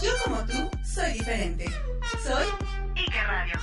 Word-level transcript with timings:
Yo 0.00 0.10
como 0.24 0.44
tú 0.46 0.70
soy 0.84 1.12
diferente. 1.12 1.64
Soy 2.24 2.46
Ike 2.96 3.22
Radio. 3.22 3.54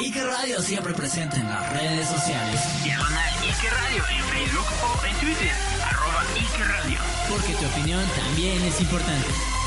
Ike 0.00 0.24
Radio 0.24 0.62
siempre 0.62 0.94
presente 0.94 1.36
en 1.36 1.48
las 1.48 1.72
redes 1.72 2.08
sociales. 2.08 2.60
Diagonal 2.84 3.34
Ike 3.42 3.70
Radio 3.70 4.04
en 4.08 4.24
Facebook 4.24 4.66
o 4.82 5.06
en 5.06 5.16
Twitter. 5.16 5.52
Arroba 5.84 6.24
Ike 6.36 6.64
Radio. 6.64 6.98
Porque 7.28 7.52
tu 7.54 7.66
opinión 7.66 8.04
también 8.16 8.62
es 8.62 8.80
importante. 8.80 9.59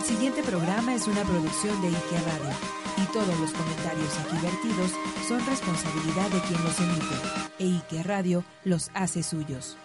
El 0.00 0.06
siguiente 0.06 0.42
programa 0.42 0.94
es 0.94 1.06
una 1.06 1.22
producción 1.24 1.78
de 1.82 1.88
Ike 1.88 2.20
Radio 2.24 2.56
y 2.96 3.12
todos 3.12 3.38
los 3.38 3.52
comentarios 3.52 4.18
aquí 4.18 4.36
vertidos 4.42 4.92
son 5.28 5.44
responsabilidad 5.44 6.30
de 6.30 6.40
quien 6.40 6.64
los 6.64 6.80
emite 6.80 7.14
e 7.58 7.66
Ike 7.66 8.02
Radio 8.02 8.42
los 8.64 8.90
hace 8.94 9.22
suyos. 9.22 9.76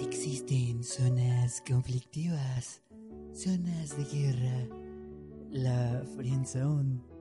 Existen 0.00 0.82
zonas 0.82 1.62
conflictivas, 1.68 2.80
zonas 3.34 3.94
de 3.94 4.04
guerra, 4.04 4.68
la 5.50 6.02
friendzone, 6.16 7.11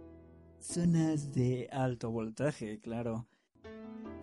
zonas 0.61 1.33
de 1.33 1.67
alto 1.71 2.11
voltaje, 2.11 2.79
claro. 2.79 3.27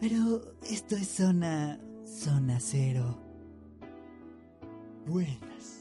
Pero 0.00 0.42
esto 0.62 0.97
es 0.97 1.08
zona, 1.08 1.81
zona 2.05 2.61
cero. 2.61 3.19
Buenas, 5.06 5.81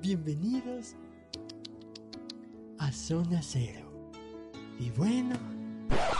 bienvenidos 0.00 0.94
a 2.78 2.92
zona 2.92 3.42
cero. 3.42 3.90
Y 4.78 4.90
bueno, 4.90 5.36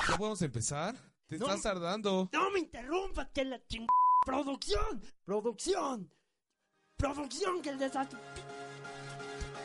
¿Ya 0.09 0.17
podemos 0.17 0.43
empezar? 0.43 0.97
Te 1.29 1.39
No. 1.39 1.47
estás 1.47 1.63
tardando. 1.63 2.29
no 2.33 2.51
me 2.51 2.59
interrumpas 2.59 3.29
que 3.33 3.45
la 3.45 3.65
ching... 3.67 3.87
Producción, 4.27 5.01
producción, 5.25 6.13
producción 6.97 7.63
que 7.63 7.71
el 7.71 7.79
desastre... 7.79 8.19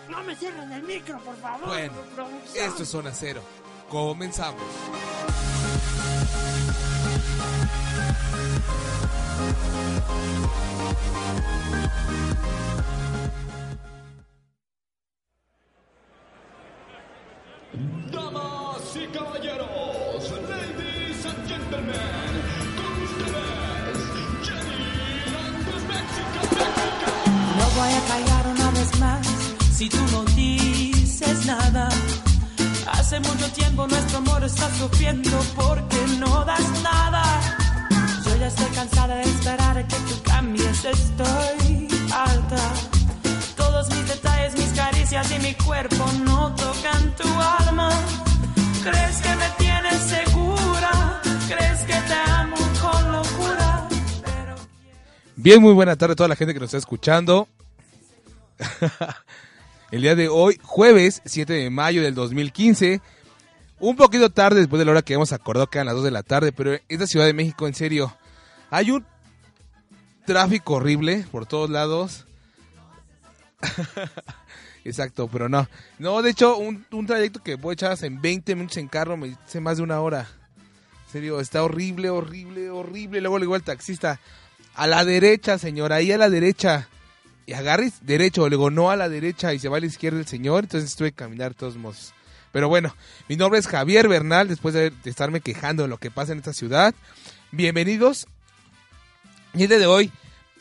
No 0.09 0.23
me 0.23 0.35
cierren 0.35 0.71
el 0.71 0.83
micro, 0.83 1.19
por 1.23 1.35
favor. 1.37 1.67
Bueno, 1.67 1.93
producción. 2.13 2.63
Esto 2.69 2.83
es 2.83 2.89
Zona 2.89 3.11
Cero. 3.11 3.41
Comenzamos. 3.95 4.61
Nuestro 34.45 34.65
amor 34.65 34.77
está 34.77 34.85
sufriendo 34.85 35.39
porque 35.55 35.97
no 36.19 36.45
das 36.45 36.83
nada. 36.83 37.23
Yo 38.25 38.37
ya 38.37 38.47
estoy 38.47 38.71
cansada 38.75 39.15
de 39.15 39.23
esperar 39.23 39.77
a 39.77 39.87
que 39.87 39.95
tú 39.95 40.21
cambies, 40.23 40.85
estoy 40.85 41.87
alta. 42.13 42.73
Todos 43.55 43.89
mis 43.89 44.07
detalles, 44.07 44.53
mis 44.55 44.71
caricias 44.73 45.31
y 45.31 45.39
mi 45.39 45.53
cuerpo 45.55 46.05
no 46.23 46.53
tocan 46.53 47.15
tu 47.15 47.27
alma. 47.27 47.89
¿Crees 48.83 49.17
que 49.21 49.35
me 49.35 49.49
tienes 49.57 50.01
segura? 50.03 51.21
¿Crees 51.47 51.79
que 51.81 51.99
te 52.07 52.13
amo 52.13 52.57
con 52.81 53.11
locura? 53.11 53.87
Pero 54.23 54.55
Bien, 55.37 55.61
muy 55.61 55.73
buena 55.73 55.95
tarde 55.95 56.13
a 56.13 56.15
toda 56.15 56.29
la 56.29 56.35
gente 56.35 56.53
que 56.53 56.59
nos 56.59 56.67
está 56.67 56.77
escuchando. 56.77 57.47
El 59.91 60.01
día 60.01 60.15
de 60.15 60.27
hoy, 60.27 60.59
jueves 60.61 61.23
7 61.25 61.51
de 61.51 61.69
mayo 61.71 62.03
del 62.03 62.13
2015. 62.13 63.01
Un 63.85 63.95
poquito 63.95 64.31
tarde 64.31 64.61
después 64.61 64.79
de 64.79 64.85
la 64.85 64.93
hora 64.93 65.01
que 65.03 65.13
hemos 65.13 65.31
acordado 65.31 65.67
que 65.67 65.83
las 65.83 65.93
2 65.93 66.05
de 66.05 66.09
la 66.09 66.23
tarde, 66.23 66.51
pero 66.51 66.75
esta 66.89 67.05
Ciudad 67.05 67.27
de 67.27 67.33
México, 67.33 67.67
en 67.67 67.75
serio, 67.75 68.17
hay 68.71 68.89
un 68.89 69.05
tráfico 70.25 70.73
horrible 70.73 71.23
por 71.31 71.45
todos 71.45 71.69
lados. 71.69 72.25
Exacto, 74.83 75.29
pero 75.31 75.49
no. 75.49 75.69
No, 75.99 76.23
de 76.23 76.31
hecho, 76.31 76.57
un, 76.57 77.05
trayecto 77.05 77.43
que 77.43 77.59
puedo 77.59 77.73
echar 77.73 77.95
en 78.03 78.19
20 78.19 78.55
minutos 78.55 78.77
en 78.77 78.87
carro 78.87 79.17
me 79.17 79.37
hace 79.45 79.59
más 79.59 79.77
de 79.77 79.83
una 79.83 80.01
hora. 80.01 80.27
En 81.05 81.11
serio, 81.11 81.39
está 81.39 81.61
horrible, 81.61 82.09
horrible, 82.09 82.71
horrible. 82.71 83.21
Luego 83.21 83.37
le 83.37 83.43
digo 83.43 83.53
al 83.53 83.61
taxista, 83.61 84.19
a 84.73 84.87
la 84.87 85.05
derecha, 85.05 85.59
señor, 85.59 85.93
ahí 85.93 86.11
a 86.11 86.17
la 86.17 86.31
derecha. 86.31 86.89
Y 87.45 87.53
agarres 87.53 88.03
derecho, 88.03 88.49
le 88.49 88.55
digo, 88.55 88.71
no 88.71 88.89
a 88.89 88.95
la 88.95 89.09
derecha, 89.09 89.53
y 89.53 89.59
se 89.59 89.69
va 89.69 89.77
a 89.77 89.79
la 89.79 89.85
izquierda 89.85 90.17
el 90.17 90.25
señor. 90.25 90.63
Entonces 90.63 90.95
tuve 90.95 91.11
que 91.11 91.17
caminar 91.17 91.53
todos 91.53 91.77
modos. 91.77 92.15
Pero 92.55 92.69
bueno, 92.69 92.95
mi 93.27 93.35
nombre 93.35 93.59
es 93.59 93.67
Javier 93.67 94.07
Bernal, 94.07 94.47
después 94.47 94.73
de, 94.73 94.93
estarme 95.03 95.41
quejando 95.41 95.83
de 95.83 95.89
lo 95.89 95.97
que 95.97 96.09
pasa 96.09 96.31
en 96.31 96.37
esta 96.37 96.53
ciudad. 96.53 96.95
Bienvenidos. 97.51 98.27
Y 99.53 99.63
el 99.63 99.67
día 99.67 99.77
de 99.77 99.87
hoy, 99.87 100.09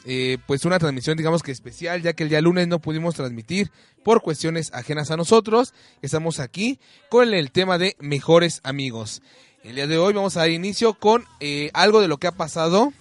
eh, 0.04 0.38
pues 0.44 0.64
una 0.64 0.80
transmisión 0.80 1.16
digamos 1.16 1.44
que 1.44 1.52
especial, 1.52 2.02
ya 2.02 2.12
que 2.12 2.24
el 2.24 2.30
día 2.30 2.40
lunes 2.40 2.66
no 2.66 2.80
pudimos 2.80 3.14
transmitir 3.14 3.70
por 4.02 4.22
cuestiones 4.22 4.74
ajenas 4.74 5.12
a 5.12 5.16
nosotros. 5.16 5.72
Estamos 6.02 6.40
aquí 6.40 6.80
con 7.10 7.32
el 7.32 7.52
tema 7.52 7.78
de 7.78 7.94
mejores 8.00 8.60
amigos. 8.64 9.22
El 9.62 9.76
día 9.76 9.86
de 9.86 9.96
hoy 9.96 10.14
vamos 10.14 10.36
a 10.36 10.40
dar 10.40 10.50
inicio 10.50 10.94
con 10.94 11.24
eh, 11.38 11.70
algo 11.74 12.00
de 12.00 12.08
lo 12.08 12.18
que 12.18 12.26
ha 12.26 12.32
pasado 12.32 12.92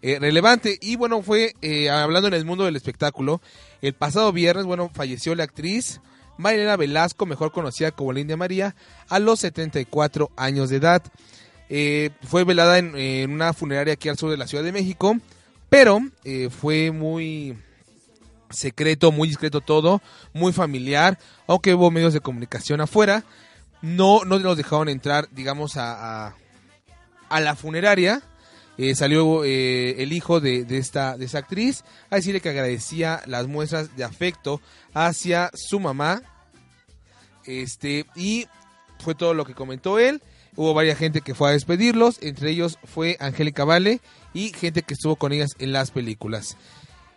eh, 0.00 0.18
relevante. 0.18 0.78
Y 0.80 0.96
bueno, 0.96 1.20
fue 1.20 1.52
hablando 1.90 2.28
en 2.28 2.34
el 2.34 2.46
mundo 2.46 2.64
del 2.64 2.76
espectáculo. 2.76 3.42
El 3.82 3.92
pasado 3.92 4.32
viernes, 4.32 4.64
bueno, 4.64 4.90
falleció 4.94 5.34
la 5.34 5.44
actriz 5.44 6.00
Marilena 6.36 6.76
Velasco, 6.76 7.26
mejor 7.26 7.52
conocida 7.52 7.90
como 7.90 8.12
Linda 8.12 8.36
María, 8.36 8.74
a 9.08 9.18
los 9.18 9.40
74 9.40 10.30
años 10.36 10.70
de 10.70 10.76
edad. 10.76 11.02
Eh, 11.68 12.10
fue 12.22 12.44
velada 12.44 12.78
en, 12.78 13.30
una 13.30 13.52
funeraria 13.52 13.94
aquí 13.94 14.08
al 14.08 14.18
sur 14.18 14.30
de 14.30 14.36
la 14.36 14.46
Ciudad 14.46 14.64
de 14.64 14.72
México, 14.72 15.16
pero 15.68 16.00
eh, 16.24 16.50
fue 16.50 16.90
muy 16.90 17.56
secreto, 18.50 19.12
muy 19.12 19.28
discreto 19.28 19.60
todo, 19.60 20.02
muy 20.32 20.52
familiar, 20.52 21.18
aunque 21.46 21.74
hubo 21.74 21.90
medios 21.90 22.12
de 22.12 22.20
comunicación 22.20 22.80
afuera. 22.80 23.24
No, 23.82 24.24
no 24.24 24.38
nos 24.38 24.56
dejaron 24.56 24.88
entrar, 24.88 25.28
digamos, 25.32 25.76
a, 25.76 26.34
a 27.28 27.40
la 27.40 27.54
funeraria. 27.54 28.22
Eh, 28.76 28.94
salió 28.94 29.44
eh, 29.44 30.02
el 30.02 30.12
hijo 30.12 30.40
de, 30.40 30.64
de 30.64 30.78
esta, 30.78 31.16
de 31.16 31.24
esta 31.26 31.38
actriz 31.38 31.84
a 32.10 32.16
decirle 32.16 32.40
que 32.40 32.48
agradecía 32.48 33.22
las 33.26 33.46
muestras 33.46 33.96
de 33.96 34.04
afecto 34.04 34.60
hacia 34.92 35.50
su 35.54 35.78
mamá. 35.78 36.22
Este, 37.44 38.06
y 38.16 38.46
fue 38.98 39.14
todo 39.14 39.34
lo 39.34 39.44
que 39.44 39.54
comentó 39.54 39.98
él. 39.98 40.22
Hubo 40.56 40.72
varias 40.72 40.98
gente 40.98 41.20
que 41.20 41.34
fue 41.34 41.48
a 41.48 41.52
despedirlos, 41.52 42.18
entre 42.22 42.50
ellos 42.50 42.78
fue 42.84 43.16
Angélica 43.18 43.64
Vale 43.64 44.00
y 44.32 44.50
gente 44.50 44.82
que 44.82 44.94
estuvo 44.94 45.16
con 45.16 45.32
ellas 45.32 45.50
en 45.58 45.72
las 45.72 45.90
películas. 45.90 46.56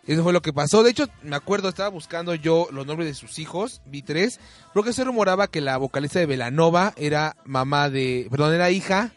Eso 0.08 0.22
fue 0.22 0.32
lo 0.32 0.42
que 0.42 0.52
pasó. 0.52 0.82
De 0.82 0.90
hecho, 0.90 1.06
me 1.22 1.36
acuerdo, 1.36 1.68
estaba 1.68 1.90
buscando 1.90 2.34
yo 2.34 2.66
los 2.72 2.86
nombres 2.86 3.08
de 3.08 3.14
sus 3.14 3.38
hijos, 3.38 3.82
vi 3.84 4.02
tres, 4.02 4.40
porque 4.74 4.92
se 4.92 5.04
rumoraba 5.04 5.48
que 5.48 5.60
la 5.60 5.76
vocalista 5.76 6.18
de 6.18 6.26
Velanova 6.26 6.94
era 6.96 7.36
mamá 7.44 7.90
de, 7.90 8.26
perdón, 8.30 8.54
era 8.54 8.70
hija 8.70 9.12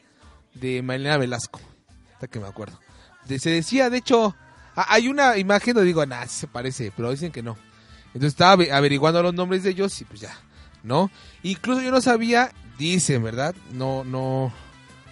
de 0.53 0.81
Marilena 0.81 1.17
Velasco. 1.17 1.61
Que 2.29 2.39
me 2.39 2.47
acuerdo. 2.47 2.79
De- 3.27 3.39
se 3.39 3.50
decía, 3.50 3.89
de 3.89 3.97
hecho, 3.97 4.35
hay 4.75 5.07
una 5.07 5.38
imagen 5.38 5.73
donde 5.75 5.88
digo, 5.88 6.06
nah, 6.06 6.25
se 6.27 6.47
parece, 6.47 6.91
pero 6.95 7.12
dicen 7.12 7.31
que 7.31 7.41
no. 7.44 7.57
Entonces 8.07 8.33
estaba 8.33 8.51
ave- 8.53 8.71
averiguando 8.71 9.21
los 9.23 9.33
nombres 9.33 9.63
de 9.63 9.69
ellos 9.71 10.00
y 10.01 10.06
pues 10.06 10.19
ya, 10.21 10.33
¿no? 10.83 11.09
Incluso 11.44 11.81
yo 11.81 11.91
no 11.91 12.01
sabía, 12.01 12.51
dicen, 12.77 13.23
¿verdad? 13.23 13.56
No, 13.73 14.03
no, 14.03 14.51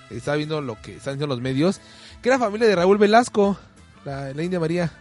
estaba 0.10 0.38
viendo 0.38 0.62
lo 0.62 0.82
que 0.82 0.96
están 0.98 1.14
diciendo 1.14 1.28
los 1.28 1.42
medios, 1.42 1.80
que 2.22 2.30
era 2.30 2.40
familia 2.40 2.68
de 2.68 2.76
Raúl 2.76 2.98
Velasco, 2.98 3.58
la, 4.06 4.34
la 4.34 4.44
India 4.44 4.60
María. 4.60 4.92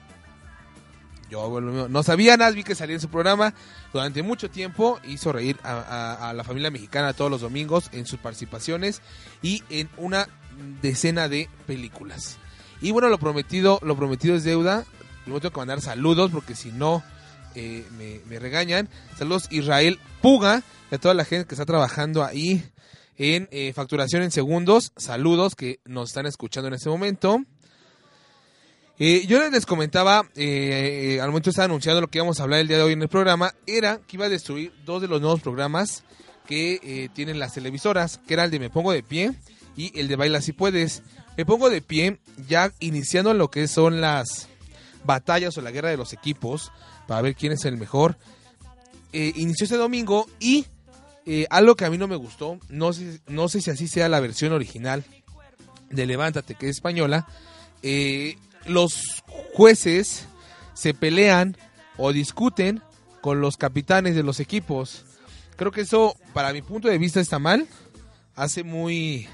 Yo 1.30 1.60
no- 1.60 2.02
sabía 2.02 2.36
vi 2.50 2.64
que 2.64 2.74
salía 2.74 2.94
en 2.94 3.00
su 3.00 3.08
programa 3.08 3.54
durante 3.92 4.22
mucho 4.22 4.50
tiempo, 4.50 4.98
hizo 5.06 5.32
reír 5.32 5.58
a, 5.62 6.32
la 6.34 6.44
familia 6.44 6.70
mexicana 6.70 7.12
todos 7.12 7.30
los 7.30 7.40
domingos 7.40 7.90
en 7.92 8.06
sus 8.06 8.18
participaciones 8.18 9.02
y 9.42 9.62
en 9.70 9.88
una 9.96 10.28
decena 10.80 11.28
de 11.28 11.48
películas. 11.66 12.38
Y 12.80 12.92
bueno, 12.92 13.08
lo 13.08 13.18
prometido, 13.18 13.80
lo 13.82 13.96
prometido 13.96 14.34
es 14.36 14.44
deuda. 14.44 14.84
Luego 15.26 15.40
tengo 15.40 15.52
que 15.52 15.60
mandar 15.60 15.80
saludos 15.80 16.30
porque 16.30 16.54
si 16.54 16.72
no 16.72 17.02
eh, 17.54 17.84
me, 17.98 18.20
me 18.26 18.38
regañan. 18.38 18.88
Saludos 19.18 19.48
Israel 19.50 19.98
Puga 20.22 20.62
y 20.90 20.94
a 20.94 20.98
toda 20.98 21.14
la 21.14 21.24
gente 21.24 21.46
que 21.46 21.54
está 21.54 21.66
trabajando 21.66 22.24
ahí 22.24 22.64
en 23.16 23.48
eh, 23.50 23.72
facturación 23.74 24.22
en 24.22 24.30
segundos. 24.30 24.92
Saludos 24.96 25.54
que 25.56 25.80
nos 25.84 26.10
están 26.10 26.26
escuchando 26.26 26.68
en 26.68 26.74
este 26.74 26.88
momento. 26.88 27.42
Eh, 29.00 29.26
yo 29.28 29.48
les 29.48 29.64
comentaba, 29.64 30.28
eh, 30.34 31.14
eh, 31.14 31.20
al 31.20 31.28
momento 31.28 31.50
estaba 31.50 31.66
anunciando 31.66 32.00
lo 32.00 32.08
que 32.08 32.18
íbamos 32.18 32.40
a 32.40 32.42
hablar 32.42 32.58
el 32.58 32.66
día 32.66 32.78
de 32.78 32.82
hoy 32.82 32.94
en 32.94 33.02
el 33.02 33.08
programa, 33.08 33.54
era 33.64 33.98
que 33.98 34.16
iba 34.16 34.26
a 34.26 34.28
destruir 34.28 34.72
dos 34.84 35.00
de 35.00 35.06
los 35.06 35.20
nuevos 35.20 35.40
programas 35.40 36.02
que 36.48 36.80
eh, 36.82 37.08
tienen 37.14 37.38
las 37.38 37.54
televisoras, 37.54 38.18
que 38.26 38.34
era 38.34 38.44
el 38.44 38.50
de 38.50 38.58
Me 38.58 38.70
Pongo 38.70 38.90
de 38.90 39.04
Pie 39.04 39.34
y 39.76 39.96
el 40.00 40.08
de 40.08 40.16
Baila 40.16 40.40
Si 40.40 40.52
Puedes. 40.52 41.02
Me 41.36 41.46
Pongo 41.46 41.70
de 41.70 41.80
Pie, 41.80 42.18
ya 42.48 42.72
iniciando 42.80 43.34
lo 43.34 43.50
que 43.50 43.68
son 43.68 44.00
las 44.00 44.48
batallas 45.04 45.56
o 45.56 45.60
la 45.62 45.70
guerra 45.70 45.90
de 45.90 45.96
los 45.96 46.12
equipos, 46.12 46.72
para 47.06 47.22
ver 47.22 47.36
quién 47.36 47.52
es 47.52 47.64
el 47.66 47.76
mejor. 47.76 48.16
Eh, 49.12 49.32
inició 49.36 49.64
este 49.64 49.76
domingo 49.76 50.26
y 50.40 50.66
algo 51.50 51.76
que 51.76 51.84
a 51.84 51.90
mí 51.90 51.98
no 51.98 52.08
me 52.08 52.16
gustó, 52.16 52.58
no 52.70 52.94
sé, 52.94 53.20
no 53.26 53.50
sé 53.50 53.60
si 53.60 53.70
así 53.70 53.86
sea 53.86 54.08
la 54.08 54.18
versión 54.18 54.54
original 54.54 55.04
de 55.90 56.06
Levántate, 56.06 56.54
que 56.54 56.70
es 56.70 56.76
española, 56.76 57.26
eh, 57.82 58.36
los 58.66 59.22
jueces 59.54 60.26
se 60.74 60.94
pelean 60.94 61.56
o 61.96 62.12
discuten 62.12 62.82
con 63.20 63.40
los 63.40 63.56
capitanes 63.56 64.14
de 64.14 64.22
los 64.22 64.40
equipos. 64.40 65.04
Creo 65.56 65.72
que 65.72 65.80
eso, 65.80 66.14
para 66.32 66.52
mi 66.52 66.62
punto 66.62 66.88
de 66.88 66.98
vista, 66.98 67.20
está 67.20 67.38
mal. 67.38 67.66
Hace 68.36 68.62
muy... 68.62 69.26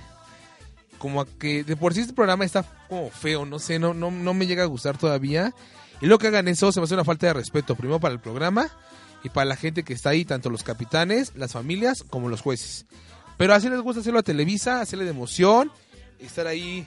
Como 0.99 1.27
que 1.39 1.65
de 1.65 1.77
por 1.77 1.93
sí 1.93 2.01
este 2.01 2.15
programa 2.15 2.47
está 2.47 2.65
como 2.89 3.11
feo, 3.11 3.45
no 3.45 3.59
sé, 3.59 3.79
no, 3.79 3.93
no, 3.93 4.11
no 4.11 4.33
me 4.33 4.47
llega 4.47 4.63
a 4.63 4.67
gustar 4.67 4.97
todavía. 4.97 5.53
Y 6.01 6.07
lo 6.07 6.19
que 6.19 6.29
hagan 6.29 6.49
eso 6.49 6.73
se 6.73 6.81
me 6.81 6.85
hace 6.85 6.95
una 6.95 7.05
falta 7.05 7.27
de 7.27 7.35
respeto, 7.35 7.77
primero 7.77 8.01
para 8.01 8.15
el 8.15 8.21
programa 8.21 8.71
y 9.23 9.29
para 9.29 9.45
la 9.45 9.57
gente 9.57 9.83
que 9.83 9.93
está 9.93 10.11
ahí, 10.11 10.25
tanto 10.25 10.49
los 10.49 10.63
capitanes, 10.63 11.33
las 11.35 11.53
familias, 11.53 12.03
como 12.09 12.31
los 12.31 12.41
jueces. 12.41 12.87
Pero 13.37 13.53
así 13.53 13.69
les 13.69 13.81
gusta 13.81 14.01
hacerlo 14.01 14.21
a 14.21 14.23
Televisa, 14.23 14.81
hacerle 14.81 15.05
de 15.05 15.11
emoción, 15.11 15.71
estar 16.19 16.47
ahí... 16.47 16.87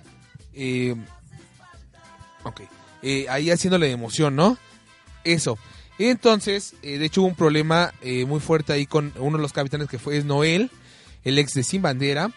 eh, 0.54 0.96
Ok. 2.48 2.62
Eh, 3.04 3.26
ahí 3.30 3.52
haciéndole 3.52 3.92
emoción, 3.92 4.36
¿no? 4.36 4.58
Eso. 5.24 5.58
Entonces, 6.00 6.76
eh, 6.84 6.98
de 6.98 7.06
hecho 7.06 7.22
hubo 7.22 7.28
un 7.30 7.36
problema 7.36 7.94
eh, 8.02 8.26
muy 8.26 8.40
fuerte 8.40 8.74
ahí 8.74 8.86
con 8.86 9.14
uno 9.20 9.38
de 9.38 9.42
los 9.42 9.54
capitanes 9.54 9.88
que 9.88 9.98
fue 10.00 10.18
es 10.18 10.26
Noel, 10.26 10.70
el 11.24 11.40
ex 11.40 11.54
de 11.54 11.64
Sin 11.64 11.82
Bandera, 11.82 12.32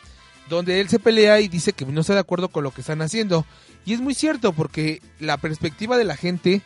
donde 0.48 0.80
él 0.80 0.88
se 0.88 0.98
pelea 0.98 1.40
y 1.40 1.48
dice 1.48 1.72
que 1.72 1.84
no 1.86 2.00
está 2.00 2.14
de 2.14 2.20
acuerdo 2.20 2.48
con 2.48 2.64
lo 2.64 2.72
que 2.72 2.80
están 2.80 3.02
haciendo. 3.02 3.44
Y 3.84 3.92
es 3.94 4.00
muy 4.00 4.14
cierto 4.14 4.52
porque 4.52 5.00
la 5.18 5.36
perspectiva 5.36 5.96
de 5.96 6.04
la 6.04 6.16
gente 6.16 6.62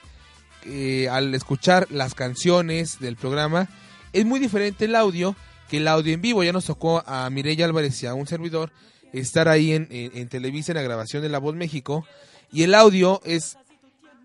eh, 0.67 1.09
al 1.11 1.35
escuchar 1.35 1.87
las 1.91 2.15
canciones 2.15 2.99
del 3.01 3.17
programa 3.17 3.69
es 4.13 4.25
muy 4.25 4.41
diferente 4.41 4.87
el 4.87 4.95
audio 4.95 5.37
que 5.69 5.77
el 5.79 5.89
audio 5.89 6.15
en 6.15 6.23
vivo. 6.23 6.43
Ya 6.45 6.53
nos 6.53 6.65
tocó 6.67 7.03
a 7.07 7.29
Mireya 7.31 7.67
Álvarez 7.67 8.03
y 8.03 8.07
a 8.07 8.15
un 8.15 8.27
servidor 8.27 8.71
estar 9.13 9.49
ahí 9.49 9.73
en- 9.73 9.89
en 9.91 10.29
Televisa 10.29 10.73
en 10.73 10.77
la 10.77 10.83
grabación 10.83 11.23
de 11.23 11.29
La 11.29 11.39
Voz 11.39 11.55
México 11.55 12.07
y 12.55 12.63
el 12.63 12.75
audio 12.75 13.21
es 13.25 13.59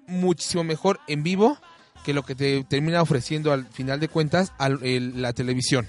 muchísimo 0.08 0.64
mejor 0.64 1.00
en 1.08 1.24
vivo 1.24 1.58
que 2.06 2.14
lo 2.14 2.24
que 2.24 2.36
te 2.36 2.64
termina 2.64 3.02
ofreciendo 3.02 3.52
al 3.52 3.68
final 3.68 4.00
de 4.00 4.08
cuentas 4.08 4.54
el- 4.82 5.22
la 5.22 5.34
televisión. 5.34 5.88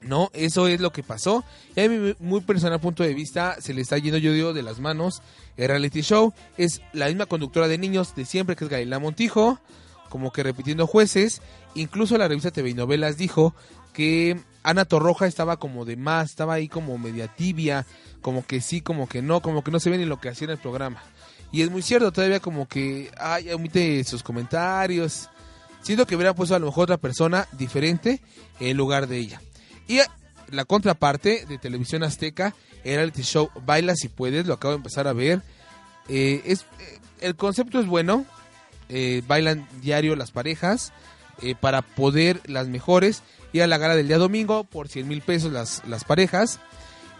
No, 0.00 0.30
eso 0.34 0.68
es 0.68 0.80
lo 0.80 0.92
que 0.92 1.02
pasó. 1.02 1.44
Y 1.74 1.80
a 1.80 1.88
mi 1.88 2.14
muy 2.20 2.40
personal 2.40 2.78
punto 2.80 3.02
de 3.02 3.14
vista 3.14 3.56
se 3.60 3.74
le 3.74 3.80
está 3.82 3.98
yendo, 3.98 4.18
yo 4.18 4.32
digo, 4.32 4.52
de 4.52 4.62
las 4.62 4.78
manos 4.78 5.20
el 5.56 5.68
reality 5.68 6.02
show. 6.02 6.32
Es 6.56 6.80
la 6.92 7.06
misma 7.06 7.26
conductora 7.26 7.66
de 7.66 7.78
niños 7.78 8.14
de 8.14 8.24
siempre, 8.24 8.56
que 8.56 8.64
es 8.64 8.70
Galila 8.70 8.98
Montijo, 8.98 9.58
como 10.08 10.32
que 10.32 10.42
repitiendo 10.42 10.86
jueces. 10.86 11.40
Incluso 11.74 12.18
la 12.18 12.28
revista 12.28 12.50
TV 12.50 12.70
y 12.70 12.74
Novelas 12.74 13.16
dijo 13.16 13.54
que 13.92 14.38
Ana 14.66 14.84
Torroja 14.84 15.28
estaba 15.28 15.58
como 15.58 15.84
de 15.84 15.96
más, 15.96 16.30
estaba 16.30 16.54
ahí 16.54 16.66
como 16.66 16.98
media 16.98 17.28
tibia, 17.28 17.86
como 18.20 18.44
que 18.44 18.60
sí, 18.60 18.80
como 18.80 19.08
que 19.08 19.22
no, 19.22 19.40
como 19.40 19.62
que 19.62 19.70
no 19.70 19.78
se 19.78 19.90
ve 19.90 19.96
ni 19.96 20.06
lo 20.06 20.18
que 20.18 20.28
hacía 20.28 20.46
en 20.46 20.50
el 20.50 20.58
programa. 20.58 21.00
Y 21.52 21.62
es 21.62 21.70
muy 21.70 21.82
cierto, 21.82 22.10
todavía 22.10 22.40
como 22.40 22.66
que, 22.66 23.12
ay, 23.16 23.52
omite 23.52 24.02
sus 24.02 24.24
comentarios. 24.24 25.30
Siento 25.82 26.04
que 26.04 26.16
hubiera 26.16 26.34
puesto 26.34 26.56
a 26.56 26.58
lo 26.58 26.66
mejor 26.66 26.82
otra 26.82 26.96
persona 26.96 27.46
diferente 27.52 28.20
en 28.58 28.76
lugar 28.76 29.06
de 29.06 29.18
ella. 29.18 29.40
Y 29.86 30.00
la 30.50 30.64
contraparte 30.64 31.46
de 31.46 31.58
Televisión 31.58 32.02
Azteca 32.02 32.52
era 32.82 33.04
el 33.04 33.12
show 33.12 33.50
Baila 33.64 33.94
si 33.94 34.08
puedes, 34.08 34.46
lo 34.48 34.54
acabo 34.54 34.72
de 34.72 34.78
empezar 34.78 35.06
a 35.06 35.12
ver. 35.12 35.42
Eh, 36.08 36.42
es, 36.44 36.62
eh, 36.80 36.98
el 37.20 37.36
concepto 37.36 37.78
es 37.78 37.86
bueno, 37.86 38.24
eh, 38.88 39.22
bailan 39.28 39.68
diario 39.80 40.16
las 40.16 40.32
parejas 40.32 40.92
para 41.60 41.82
poder 41.82 42.40
las 42.46 42.66
mejores 42.66 43.22
ir 43.64 43.68
la 43.68 43.78
gala 43.78 43.96
del 43.96 44.08
día 44.08 44.18
domingo 44.18 44.64
por 44.64 44.88
100 44.88 45.08
mil 45.08 45.22
pesos 45.22 45.52
las, 45.52 45.82
las 45.86 46.04
parejas 46.04 46.60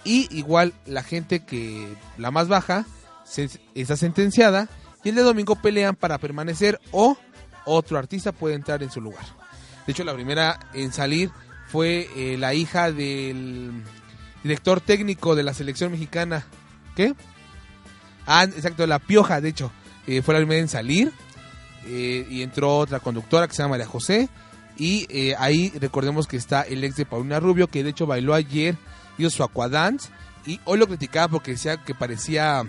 y 0.05 0.29
igual 0.37 0.73
la 0.87 1.03
gente 1.03 1.45
que 1.45 1.95
la 2.19 2.31
más 2.31 2.49
baja 2.49 2.85
se- 3.25 3.51
está 3.75 3.97
sentenciada 3.97 4.69
y 5.05 5.09
el 5.11 5.15
de 5.15 5.23
domingo 5.23 5.57
pelean 5.57 5.95
para 5.97 6.19
permanecer 6.19 6.81
o 6.93 7.17
otro 7.65 7.99
artista 7.99 8.33
puede 8.33 8.55
entrar 8.55 8.83
en 8.83 8.91
su 8.91 9.01
lugar. 9.01 9.25
De 9.87 9.93
hecho, 9.93 10.05
la 10.05 10.15
primera 10.15 10.59
en 10.75 10.93
salir 10.93 11.31
fue 11.69 12.09
eh, 12.17 12.37
la 12.39 12.55
hija 12.55 12.91
del 12.93 13.83
director 14.43 14.81
técnico 14.81 15.35
de 15.35 15.43
la 15.43 15.55
selección 15.55 15.91
mexicana. 15.93 16.45
¿Qué? 16.95 17.15
Ah, 18.27 18.45
exacto, 18.45 18.87
la 18.87 18.99
Pioja, 18.99 19.41
de 19.41 19.49
hecho. 19.49 19.71
eh, 20.07 20.23
fue 20.23 20.35
la 20.35 20.41
primera 20.41 20.61
en 20.61 20.69
salir. 20.69 21.13
eh, 21.89 22.27
y 22.29 22.43
entró 22.43 22.79
otra 22.79 22.99
conductora 23.01 23.47
que 23.47 23.55
se 23.55 23.63
llama 23.63 23.73
María 23.75 23.87
José. 23.87 24.29
Y 24.79 25.07
eh, 25.09 25.35
ahí 25.39 25.73
recordemos 25.81 26.27
que 26.27 26.37
está 26.37 26.63
el 26.63 26.85
ex 26.85 26.97
de 26.97 27.07
Paulina 27.07 27.41
Rubio, 27.41 27.69
que 27.69 27.83
de 27.83 27.91
hecho 27.91 28.07
bailó 28.07 28.35
ayer, 28.35 28.77
hizo 29.19 29.31
su 29.31 29.43
aquadance. 29.43 30.11
Y 30.47 30.61
hoy 30.65 30.79
lo 30.79 30.87
criticaba 30.87 31.29
porque 31.29 31.53
decía 31.53 31.79
que 31.79 31.95
parecía 31.95 32.63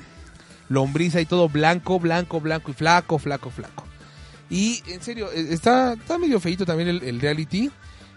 lombriza 0.70 1.22
y 1.22 1.26
todo 1.26 1.48
blanco, 1.50 2.00
blanco, 2.00 2.40
blanco 2.42 2.72
y 2.72 2.74
flaco, 2.74 3.20
flaco, 3.20 3.50
flaco. 3.50 3.84
Y 4.50 4.82
en 4.88 5.02
serio, 5.02 5.30
eh, 5.34 5.48
está, 5.52 5.94
está 5.94 6.18
medio 6.18 6.40
feito 6.40 6.66
también 6.66 6.90
el, 6.90 7.20
reality. 7.20 7.70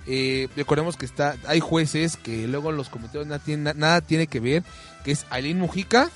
Eh, 0.06 0.49
recordemos 0.56 0.97
que 0.97 1.04
está 1.04 1.37
hay 1.47 1.61
jueces 1.61 2.16
que 2.16 2.47
luego 2.49 2.73
los 2.73 2.88
comentarios 2.88 3.26
nada 3.26 3.38
tiene, 3.40 3.62
na- 3.64 3.75
nada 3.75 4.00
tiene 4.00 4.28
que 4.28 4.40
ver, 4.40 4.62
que 5.04 5.11
es 5.12 5.26
Aileen 5.30 5.59
Mujica, 5.59 6.09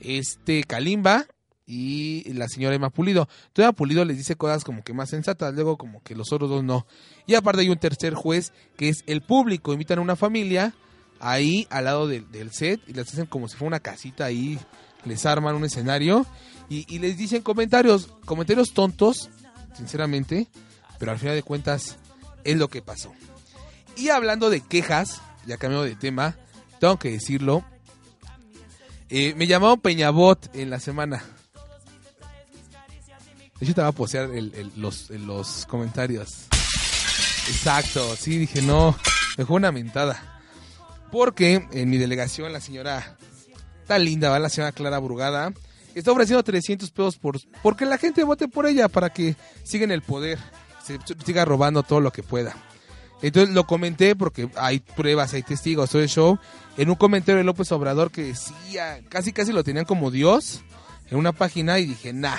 este 0.00 0.64
Kalimba 0.64 1.26
y 1.70 2.24
la 2.32 2.48
señora 2.48 2.74
Emma 2.74 2.90
Pulido. 2.90 3.28
Entonces 3.46 3.64
Emma 3.64 3.72
Pulido 3.72 4.04
les 4.04 4.16
dice 4.16 4.34
cosas 4.34 4.64
como 4.64 4.82
que 4.82 4.92
más 4.92 5.08
sensatas, 5.08 5.54
luego 5.54 5.78
como 5.78 6.02
que 6.02 6.16
los 6.16 6.32
otros 6.32 6.50
dos 6.50 6.64
no. 6.64 6.84
Y 7.26 7.36
aparte 7.36 7.62
hay 7.62 7.68
un 7.68 7.78
tercer 7.78 8.14
juez 8.14 8.52
que 8.76 8.88
es 8.88 9.04
el 9.06 9.20
público, 9.20 9.72
invitan 9.72 10.00
a 10.00 10.02
una 10.02 10.16
familia 10.16 10.74
ahí 11.20 11.68
al 11.70 11.84
lado 11.84 12.08
del, 12.08 12.52
set 12.52 12.80
y 12.88 12.92
les 12.92 13.06
hacen 13.06 13.26
como 13.26 13.48
si 13.48 13.56
fuera 13.56 13.68
una 13.68 13.80
casita 13.80 14.24
ahí, 14.24 14.58
les 15.04 15.24
arman 15.26 15.54
un 15.54 15.64
escenario 15.64 16.26
y, 16.68 16.98
les 16.98 17.16
dicen 17.16 17.42
comentarios, 17.42 18.08
comentarios 18.24 18.72
tontos, 18.72 19.30
sinceramente, 19.74 20.48
pero 20.98 21.12
al 21.12 21.18
final 21.18 21.36
de 21.36 21.42
cuentas 21.42 21.98
es 22.42 22.56
lo 22.56 22.68
que 22.68 22.82
pasó. 22.82 23.12
Y 23.96 24.08
hablando 24.08 24.50
de 24.50 24.60
quejas, 24.60 25.20
ya 25.46 25.56
cambiando 25.56 25.84
de 25.84 25.94
tema, 25.94 26.36
tengo 26.80 26.98
que 26.98 27.10
decirlo, 27.10 27.64
eh, 29.08 29.34
me 29.36 29.46
llamaron 29.46 29.80
Peñabot 29.80 30.50
en 30.54 30.70
la 30.70 30.80
semana. 30.80 31.22
De 33.60 33.66
hecho, 33.66 33.74
te 33.74 33.82
va 33.82 33.88
a 33.88 33.92
posear 33.92 34.30
el- 34.30 34.72
los, 34.76 35.66
comentarios. 35.68 36.46
Exacto, 37.48 38.16
sí, 38.16 38.38
dije, 38.38 38.62
no, 38.62 38.96
me 39.36 39.44
una 39.44 39.70
mentada. 39.70 40.40
Porque 41.12 41.66
en 41.72 41.90
mi 41.90 41.98
delegación 41.98 42.52
la 42.52 42.60
señora, 42.60 43.16
tan 43.86 44.04
linda, 44.04 44.30
¿va? 44.30 44.38
la 44.38 44.48
señora 44.48 44.72
Clara 44.72 44.98
Brugada, 44.98 45.52
está 45.94 46.12
ofreciendo 46.12 46.42
300 46.42 46.90
pesos 46.90 47.16
por, 47.16 47.38
porque 47.62 47.84
la 47.84 47.98
gente 47.98 48.24
vote 48.24 48.48
por 48.48 48.66
ella 48.66 48.88
para 48.88 49.10
que 49.10 49.36
siga 49.64 49.84
en 49.84 49.90
el 49.90 50.02
poder, 50.02 50.38
se 50.86 50.98
siga 51.26 51.44
robando 51.44 51.82
todo 51.82 52.00
lo 52.00 52.12
que 52.12 52.22
pueda. 52.22 52.54
Entonces 53.22 53.54
lo 53.54 53.66
comenté 53.66 54.16
porque 54.16 54.48
hay 54.56 54.78
pruebas, 54.80 55.34
hay 55.34 55.42
testigos, 55.42 55.90
todo 55.90 56.00
el 56.00 56.08
show. 56.08 56.38
En 56.78 56.88
un 56.88 56.94
comentario 56.94 57.38
de 57.38 57.44
López 57.44 57.70
Obrador 57.72 58.10
que 58.10 58.22
decía, 58.22 59.00
casi 59.10 59.32
casi 59.32 59.52
lo 59.52 59.62
tenían 59.64 59.84
como 59.84 60.10
Dios 60.10 60.62
en 61.10 61.18
una 61.18 61.32
página 61.32 61.78
y 61.80 61.86
dije, 61.86 62.12
nah, 62.14 62.38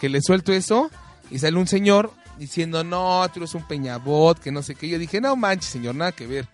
que 0.00 0.08
le 0.08 0.20
suelto 0.22 0.52
eso 0.52 0.90
y 1.30 1.38
sale 1.38 1.56
un 1.58 1.66
señor 1.66 2.12
diciendo, 2.38 2.82
no, 2.84 3.28
tú 3.32 3.40
eres 3.40 3.54
un 3.54 3.66
peñabot, 3.68 4.38
que 4.40 4.50
no 4.50 4.62
sé 4.62 4.74
qué. 4.74 4.88
Yo 4.88 4.98
dije, 4.98 5.20
no 5.20 5.36
manches, 5.36 5.70
señor, 5.70 5.94
nada 5.94 6.12
que 6.12 6.26
ver. 6.26 6.48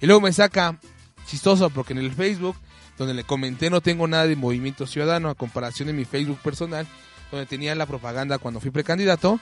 Y 0.00 0.06
luego 0.06 0.20
me 0.20 0.32
saca 0.32 0.78
chistoso 1.26 1.70
porque 1.70 1.94
en 1.94 2.00
el 2.00 2.12
Facebook, 2.12 2.56
donde 2.98 3.14
le 3.14 3.24
comenté, 3.24 3.70
no 3.70 3.80
tengo 3.80 4.06
nada 4.06 4.26
de 4.26 4.36
movimiento 4.36 4.86
ciudadano 4.86 5.30
a 5.30 5.34
comparación 5.34 5.86
de 5.86 5.94
mi 5.94 6.04
Facebook 6.04 6.38
personal, 6.40 6.86
donde 7.30 7.46
tenía 7.46 7.74
la 7.74 7.86
propaganda 7.86 8.38
cuando 8.38 8.60
fui 8.60 8.70
precandidato. 8.70 9.40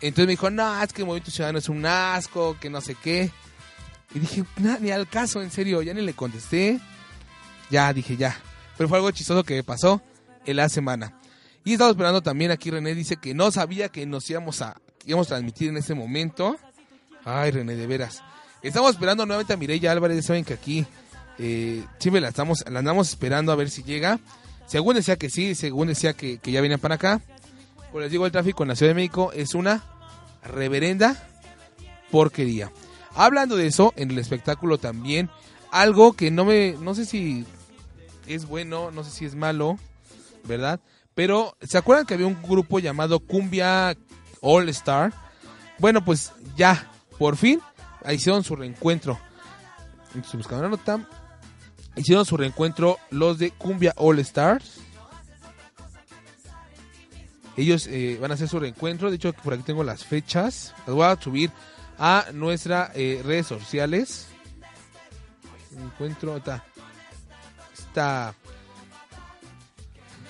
Entonces 0.00 0.26
me 0.26 0.32
dijo, 0.32 0.50
no, 0.50 0.80
es 0.82 0.92
que 0.92 1.04
movimiento 1.04 1.30
ciudadano 1.32 1.58
es 1.58 1.68
un 1.68 1.84
asco, 1.86 2.56
que 2.60 2.70
no 2.70 2.80
sé 2.80 2.94
qué. 2.94 3.30
Y 4.14 4.20
dije, 4.20 4.44
"Na- 4.58 4.78
ni 4.78 4.90
al 4.92 5.08
caso, 5.08 5.42
en 5.42 5.50
serio, 5.50 5.82
ya 5.82 5.92
ni 5.92 6.02
le 6.02 6.12
contesté. 6.14 6.78
Ya, 7.70 7.92
dije, 7.92 8.16
ya. 8.16 8.36
Pero 8.76 8.88
fue 8.88 8.98
algo 8.98 9.10
chistoso 9.10 9.42
que 9.42 9.54
me 9.54 9.64
pasó 9.64 10.00
en 10.44 10.56
la 10.56 10.68
semana. 10.68 11.12
Y 11.66 11.72
estaba 11.72 11.90
esperando 11.90 12.22
también 12.22 12.52
aquí 12.52 12.70
René 12.70 12.94
dice 12.94 13.16
que 13.16 13.34
no 13.34 13.50
sabía 13.50 13.88
que 13.88 14.06
nos 14.06 14.30
íbamos 14.30 14.62
a, 14.62 14.80
íbamos 15.04 15.26
a 15.26 15.30
transmitir 15.30 15.68
en 15.68 15.76
ese 15.76 15.94
momento. 15.94 16.56
Ay, 17.24 17.50
René, 17.50 17.74
de 17.74 17.88
veras. 17.88 18.22
Estamos 18.62 18.92
esperando 18.92 19.26
nuevamente 19.26 19.52
a 19.52 19.56
Mireya 19.56 19.90
Álvarez. 19.90 20.24
Saben 20.24 20.44
que 20.44 20.54
aquí 20.54 20.86
eh, 21.40 21.84
la, 22.04 22.28
estamos, 22.28 22.64
la 22.70 22.78
andamos 22.78 23.08
esperando 23.08 23.50
a 23.50 23.56
ver 23.56 23.68
si 23.68 23.82
llega. 23.82 24.20
Según 24.66 24.94
decía 24.94 25.16
que 25.16 25.28
sí, 25.28 25.56
según 25.56 25.88
decía 25.88 26.12
que, 26.12 26.38
que 26.38 26.52
ya 26.52 26.60
venían 26.60 26.78
para 26.78 26.94
acá. 26.94 27.20
Pues 27.90 28.04
les 28.04 28.12
digo, 28.12 28.26
el 28.26 28.30
tráfico 28.30 28.62
en 28.62 28.68
la 28.68 28.76
Ciudad 28.76 28.90
de 28.90 28.94
México 28.94 29.32
es 29.32 29.52
una 29.56 29.82
reverenda 30.44 31.20
porquería. 32.12 32.70
Hablando 33.16 33.56
de 33.56 33.66
eso, 33.66 33.92
en 33.96 34.12
el 34.12 34.20
espectáculo 34.20 34.78
también, 34.78 35.30
algo 35.72 36.12
que 36.12 36.30
no 36.30 36.44
me, 36.44 36.76
no 36.80 36.94
sé 36.94 37.06
si 37.06 37.44
es 38.28 38.46
bueno, 38.46 38.92
no 38.92 39.02
sé 39.02 39.10
si 39.10 39.24
es 39.24 39.34
malo, 39.34 39.80
¿verdad? 40.44 40.78
Pero, 41.16 41.56
¿se 41.62 41.78
acuerdan 41.78 42.04
que 42.04 42.12
había 42.12 42.26
un 42.26 42.42
grupo 42.42 42.78
llamado 42.78 43.20
Cumbia 43.20 43.96
All 44.42 44.68
Star? 44.68 45.14
Bueno, 45.78 46.04
pues 46.04 46.30
ya, 46.56 46.92
por 47.18 47.38
fin, 47.38 47.58
hicieron 48.12 48.44
su 48.44 48.54
reencuentro. 48.54 49.18
Estoy 50.14 50.36
buscando 50.36 50.66
una 50.66 50.76
nota. 50.76 51.08
Hicieron 51.96 52.26
su 52.26 52.36
reencuentro 52.36 52.98
los 53.08 53.38
de 53.38 53.50
Cumbia 53.50 53.94
All 53.96 54.18
Stars. 54.18 54.80
Ellos 57.56 57.86
eh, 57.86 58.18
van 58.20 58.32
a 58.32 58.34
hacer 58.34 58.48
su 58.48 58.60
reencuentro. 58.60 59.08
De 59.08 59.16
hecho, 59.16 59.32
por 59.32 59.54
aquí 59.54 59.62
tengo 59.62 59.84
las 59.84 60.04
fechas. 60.04 60.74
Las 60.86 60.94
voy 60.94 61.06
a 61.06 61.18
subir 61.18 61.50
a 61.98 62.26
nuestras 62.34 62.90
eh, 62.94 63.22
redes 63.24 63.46
sociales. 63.46 64.26
Encuentro. 65.74 66.36
Está. 66.36 66.62
Está. 67.72 68.34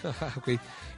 ok. 0.37 0.49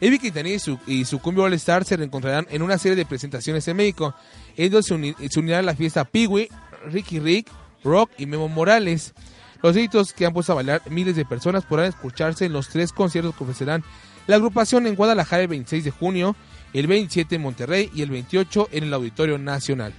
Evi 0.01 0.19
Quintanilla 0.19 0.57
y 0.57 0.59
su, 0.59 0.79
y 0.87 1.05
su 1.05 1.21
All 1.25 1.55
Star 1.55 1.85
se 1.85 1.97
reencontrarán 1.97 2.47
en 2.51 2.63
una 2.63 2.79
serie 2.79 2.97
de 2.97 3.07
presentaciones 3.07 3.67
en 3.69 3.77
México. 3.77 4.15
Ellos 4.57 4.87
se, 4.87 4.95
uni- 4.95 5.15
se 5.29 5.41
unirán 5.41 5.61
a 5.61 5.63
la 5.63 5.75
fiesta 5.77 6.05
Peewee, 6.05 6.49
Ricky 6.87 7.19
Rick, 7.21 7.49
Rock 7.85 8.11
y 8.19 8.27
Memo 8.27 8.49
Morales. 8.49 9.15
Los 9.63 9.75
éxitos 9.77 10.13
que 10.13 10.25
han 10.27 10.33
puesto 10.33 10.53
a 10.53 10.57
bailar 10.57 10.83
miles 10.91 11.17
de 11.17 11.25
personas 11.25 11.65
podrán 11.65 11.87
escucharse 11.89 12.45
en 12.45 12.53
los 12.53 12.69
tres 12.69 12.93
conciertos 12.93 13.35
que 13.35 13.43
ofrecerán 13.45 13.83
la 14.29 14.37
agrupación 14.37 14.87
en 14.87 14.95
Guadalajara 14.95 15.43
el 15.43 15.49
26 15.49 15.85
de 15.85 15.91
junio, 15.91 16.37
el 16.75 16.87
27 16.87 17.35
en 17.37 17.43
Monterrey 17.43 17.91
y 17.95 18.03
el 18.03 18.11
28 18.11 18.69
en 18.73 18.85
el 18.85 18.95
Auditorio 18.95 19.39
Nacional. 19.39 19.95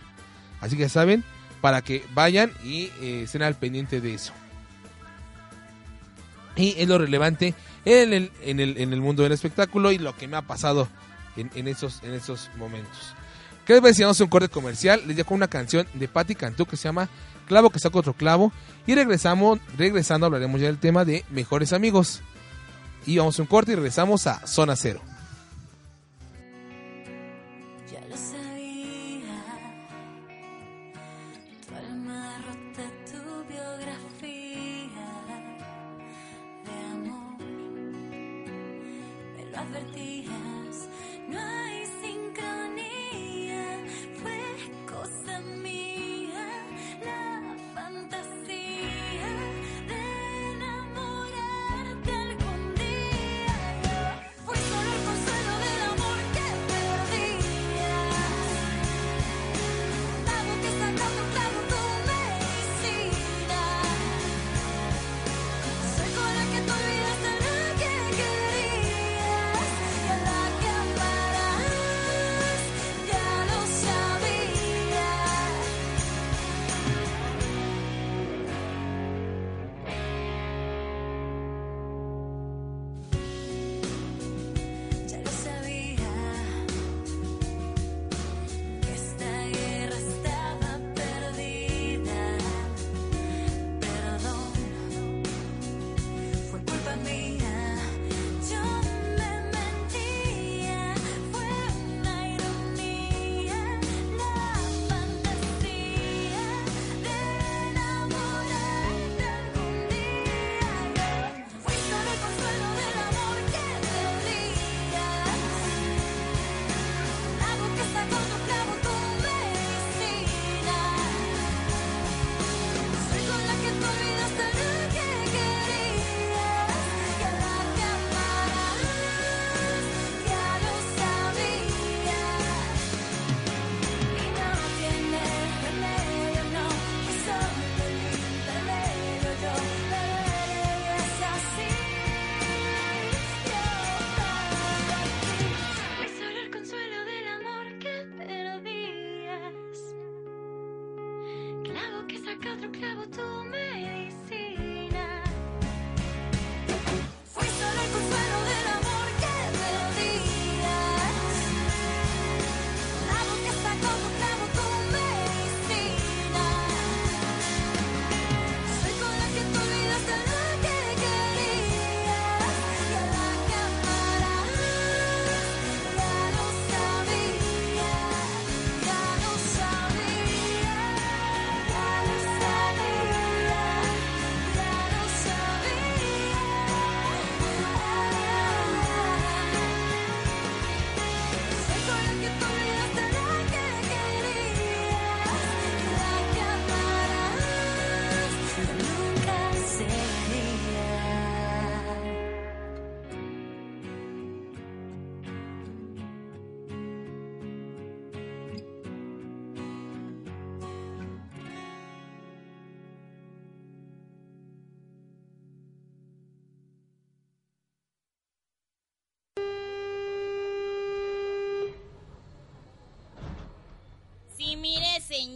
Así 0.62 0.78
que 0.78 0.88
saben, 0.88 1.24
para 1.62 1.82
que 1.82 2.04
vayan 2.14 2.52
y 2.64 2.92
eh, 3.02 3.24
estén 3.24 3.42
al 3.42 3.56
pendiente 3.56 4.00
de 4.02 4.14
eso. 4.14 4.32
Y 6.56 6.76
es 6.78 6.88
lo 6.88 6.98
relevante 6.98 7.54
en 7.90 8.14
el, 8.14 8.32
en 8.44 8.60
el, 8.60 8.78
en 8.78 8.94
el 8.94 9.02
mundo 9.02 9.24
del 9.24 9.32
espectáculo 9.32 9.92
y 9.92 9.98
lo 9.98 10.16
que 10.16 10.28
me 10.28 10.38
ha 10.38 10.42
pasado 10.42 10.88
en, 11.36 11.50
en 11.56 11.68
esos, 11.68 12.04
en 12.04 12.14
esos 12.14 12.50
momentos. 12.58 13.14
¿Qué 13.66 13.74
les 13.74 13.82
parece 13.82 14.06
un 14.06 14.30
corte 14.30 14.50
comercial? 14.50 15.04
Les 15.06 15.16
dejo 15.16 15.34
una 15.34 15.48
canción 15.48 15.88
de 15.94 16.08
Patti 16.08 16.36
Cantú 16.36 16.66
que 16.66 16.78
se 16.78 16.84
llama 16.84 17.10
Clavo 17.48 17.70
que 17.70 17.80
saca 17.80 18.00
otro 18.00 18.14
clavo. 18.14 18.52
Y 18.88 18.96
regresamos, 18.96 19.60
regresando 19.78 20.26
hablaremos 20.26 20.62
ya 20.62 20.68
del 20.68 20.78
tema 20.78 21.06
de 21.06 21.26
mejores 21.30 21.74
amigos. 21.74 22.22
Y 23.06 23.18
vamos 23.18 23.38
a 23.40 23.42
un 23.42 23.48
corte 23.48 23.72
y 23.72 23.76
regresamos 23.76 24.28
a 24.28 24.46
Zona 24.48 24.76
Cero. 24.76 25.02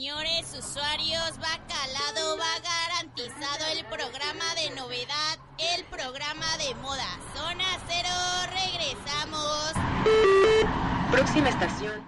Señores 0.04 0.46
usuarios, 0.60 1.32
va 1.42 1.58
calado, 1.66 2.38
va 2.38 2.60
garantizado 2.60 3.66
el 3.72 3.86
programa 3.86 4.44
de 4.56 4.76
novedad, 4.76 5.38
el 5.58 5.86
programa 5.86 6.46
de 6.58 6.76
moda. 6.76 7.08
Zona 7.34 7.64
Cero, 7.88 8.10
regresamos. 8.52 9.72
Próxima 11.10 11.48
estación. 11.48 12.06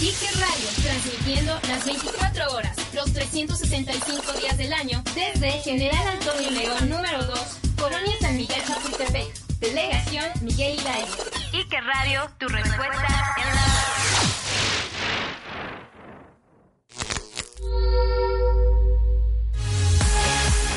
Ike 0.00 0.30
Radio, 0.40 0.68
transmitiendo 0.82 1.60
las 1.68 1.84
24 1.84 2.50
horas, 2.54 2.76
los 2.94 3.12
365 3.12 4.32
días 4.40 4.56
del 4.56 4.72
año, 4.72 5.02
desde 5.14 5.50
General 5.60 6.08
Antonio 6.08 6.50
León 6.50 6.88
número 6.88 7.24
2, 7.24 7.38
Colonia 7.78 8.16
San 8.22 8.38
Miguel 8.38 8.62
Chapultepec, 8.66 9.34
Delegación 9.60 10.24
Miguel 10.40 10.80
Hidalgo. 10.80 11.24
Ike 11.52 11.80
Radio, 11.82 12.30
tu 12.38 12.48
respuesta 12.48 13.36
en 13.36 13.55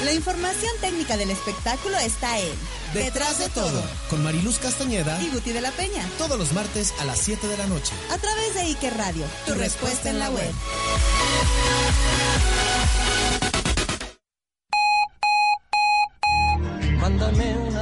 la 0.09 0.15
información 0.15 0.71
técnica 0.81 1.17
del 1.17 1.29
espectáculo 1.29 1.95
está 1.99 2.39
en 2.39 2.49
Detrás 2.95 3.37
de 3.37 3.47
todo, 3.49 3.83
con 4.09 4.23
Mariluz 4.23 4.57
Castañeda 4.57 5.21
y 5.21 5.29
Guti 5.29 5.51
de 5.51 5.61
la 5.61 5.69
Peña. 5.69 6.03
todos 6.17 6.35
los 6.35 6.51
martes 6.53 6.95
a 6.99 7.05
las 7.05 7.19
7 7.19 7.47
de 7.47 7.55
la 7.55 7.67
noche. 7.67 7.93
A 8.09 8.17
través 8.17 8.55
de 8.55 8.61
Ike 8.61 8.89
Radio, 8.89 9.23
tu 9.45 9.53
respuesta 9.53 10.09
en 10.09 10.17
la 10.17 10.31
web. 10.31 10.51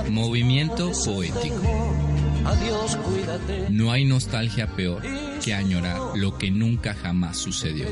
Movimiento 0.09 0.91
poético. 1.05 1.95
Adiós, 2.43 2.97
cuídate. 2.97 3.67
No 3.69 3.93
hay 3.93 4.03
nostalgia 4.03 4.67
peor 4.75 5.01
que 5.41 5.53
añorar 5.53 5.97
lo 6.15 6.37
que 6.37 6.51
nunca 6.51 6.93
jamás 6.93 7.37
sucedió. 7.37 7.87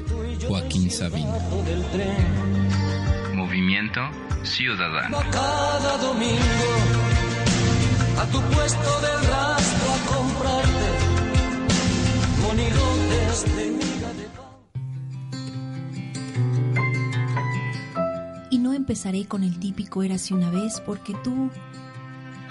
Joaquín 0.46 0.92
Sabina. 0.92 1.40
Movimiento 3.56 4.02
Ciudadano. 4.44 5.16
Va 5.16 5.32
cada 5.32 5.98
domingo 6.00 6.42
a 8.20 8.26
tu 8.26 8.42
puesto 8.54 9.00
del 9.00 9.28
rastro 9.28 9.94
a 9.94 10.00
comprarte 10.14 10.90
monigotes 12.42 13.56
de 13.56 13.66
miga 13.72 14.14
de 14.14 14.28
Y 18.52 18.58
no 18.58 18.74
empezaré 18.74 19.26
con 19.26 19.44
el 19.44 19.58
típico 19.58 20.04
érase 20.04 20.34
una 20.34 20.50
vez 20.50 20.82
porque 20.82 21.14
tú... 21.24 21.50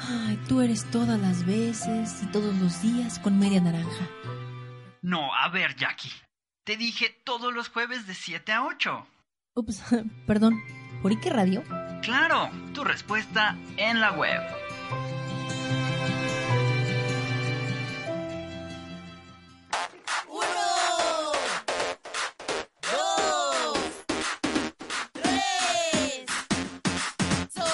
Ay, 0.08 0.38
tú 0.48 0.62
eres 0.62 0.90
todas 0.90 1.20
las 1.20 1.44
veces 1.44 2.22
y 2.22 2.26
todos 2.28 2.56
los 2.56 2.80
días 2.80 3.18
con 3.18 3.38
media 3.38 3.60
naranja. 3.60 4.08
No, 5.02 5.34
a 5.34 5.50
ver, 5.50 5.76
Jackie. 5.76 6.12
Te 6.64 6.78
dije 6.78 7.14
todos 7.26 7.52
los 7.52 7.68
jueves 7.68 8.06
de 8.06 8.14
7 8.14 8.52
a 8.52 8.64
8. 8.64 9.06
Ups, 9.54 9.82
perdón. 10.26 10.62
¿Por 11.04 11.12
Ike 11.12 11.28
Radio? 11.28 11.62
Claro, 12.00 12.48
tu 12.72 12.82
respuesta 12.82 13.58
en 13.76 14.00
la 14.00 14.12
web. 14.12 14.40
Uno, 20.30 21.32
dos, 22.90 23.78
tres. 25.12 26.24
Zona 27.52 27.68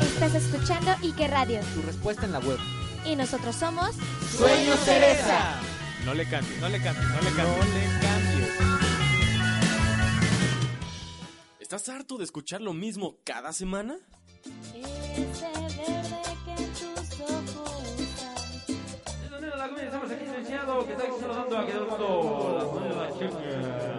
Estás 0.00 0.34
escuchando 0.36 0.92
Ike 1.02 1.26
Radio. 1.26 1.58
Tu 1.74 1.82
respuesta 1.82 2.26
en 2.26 2.30
la 2.30 2.38
web. 2.38 2.60
Y 3.06 3.16
nosotros 3.16 3.54
somos. 3.54 3.94
Sueño 4.36 4.76
Cereza. 4.76 5.60
No 6.04 6.14
le 6.14 6.28
cambies, 6.28 6.60
no 6.60 6.68
le 6.68 6.82
cambies, 6.82 7.08
no 7.08 7.20
le 7.20 7.30
cambies. 7.30 7.56
No 7.56 7.64
le 7.64 8.00
cambies. 8.00 8.26
¿Estás 11.60 11.88
harto 11.88 12.16
de 12.16 12.24
escuchar 12.24 12.60
lo 12.60 12.72
mismo 12.72 13.16
cada 13.24 13.52
semana? 13.52 13.96
Ese 14.72 15.50
verde 15.52 16.22
que 16.44 16.52
en 16.52 16.72
tus 16.72 17.20
ojos 17.20 17.76
Estamos 19.76 20.10
aquí 20.10 20.24
licenciado 20.24 20.86
que 20.86 20.92
está 20.92 21.04
saludando 21.20 21.58
a 21.58 21.66
todo 21.66 22.60
el 22.60 22.66
mundo 22.66 23.95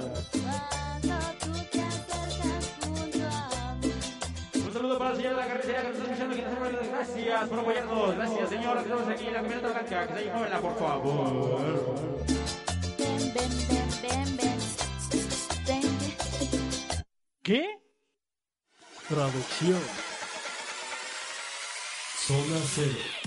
que 5.68 5.90
escuchando, 5.90 6.36
que 6.36 6.42
nos. 6.42 6.88
Gracias 6.88 7.50
por 7.50 7.60
apoyarnos. 7.60 8.16
Gracias, 8.16 8.50
señor. 8.50 8.78
Estamos 8.78 9.08
aquí 9.08 9.28
en 9.28 9.34
la 9.34 9.42
camioneta 9.42 9.68
blanca. 9.68 10.08
Que 10.08 10.14
se 10.14 10.24
llévenla, 10.24 10.60
por 10.60 10.80
favor. 10.80 12.26
Ven, 12.98 13.34
ven, 13.34 13.68
ven, 13.68 13.90
ven, 14.02 14.38
ven. 14.38 14.60
Ven. 15.68 15.82
¿Qué? 17.44 17.66
Traducción. 19.10 19.82
Zona 22.28 22.60
Cero. 22.76 23.18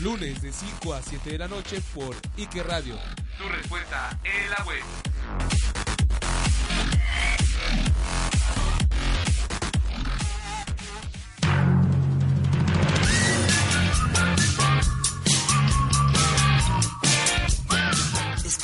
Lunes 0.00 0.42
de 0.42 0.52
5 0.52 0.94
a 0.94 1.02
7 1.02 1.30
de 1.30 1.38
la 1.38 1.48
noche 1.48 1.80
por 1.94 2.14
Ike 2.36 2.62
Radio. 2.62 2.98
Tu 3.38 3.48
respuesta 3.48 4.18
en 4.22 4.50
la 4.50 4.64
web. 4.64 5.83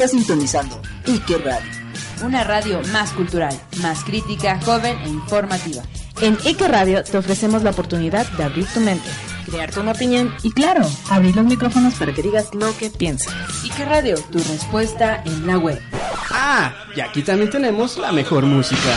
Está 0.00 0.16
sintonizando 0.16 0.80
Ike 1.08 1.36
Radio. 1.36 1.70
Una 2.24 2.42
radio 2.42 2.80
más 2.90 3.12
cultural, 3.12 3.54
más 3.82 4.02
crítica, 4.02 4.58
joven 4.64 4.96
e 5.04 5.10
informativa. 5.10 5.82
En 6.22 6.38
Ike 6.42 6.68
Radio 6.68 7.04
te 7.04 7.18
ofrecemos 7.18 7.62
la 7.62 7.72
oportunidad 7.72 8.26
de 8.32 8.44
abrir 8.44 8.64
tu 8.72 8.80
mente, 8.80 9.10
crearte 9.44 9.78
una 9.78 9.92
opinión 9.92 10.34
y 10.42 10.52
claro, 10.52 10.88
abrir 11.10 11.36
los 11.36 11.44
micrófonos 11.44 11.96
para 11.96 12.14
que 12.14 12.22
digas 12.22 12.48
lo 12.54 12.74
que 12.78 12.88
piensas. 12.88 13.34
Ike 13.62 13.84
Radio, 13.84 14.14
tu 14.32 14.38
respuesta 14.38 15.22
en 15.26 15.46
la 15.46 15.58
web. 15.58 15.78
Ah, 16.30 16.72
y 16.96 17.00
aquí 17.00 17.20
también 17.20 17.50
tenemos 17.50 17.98
la 17.98 18.10
mejor 18.10 18.46
música. 18.46 18.96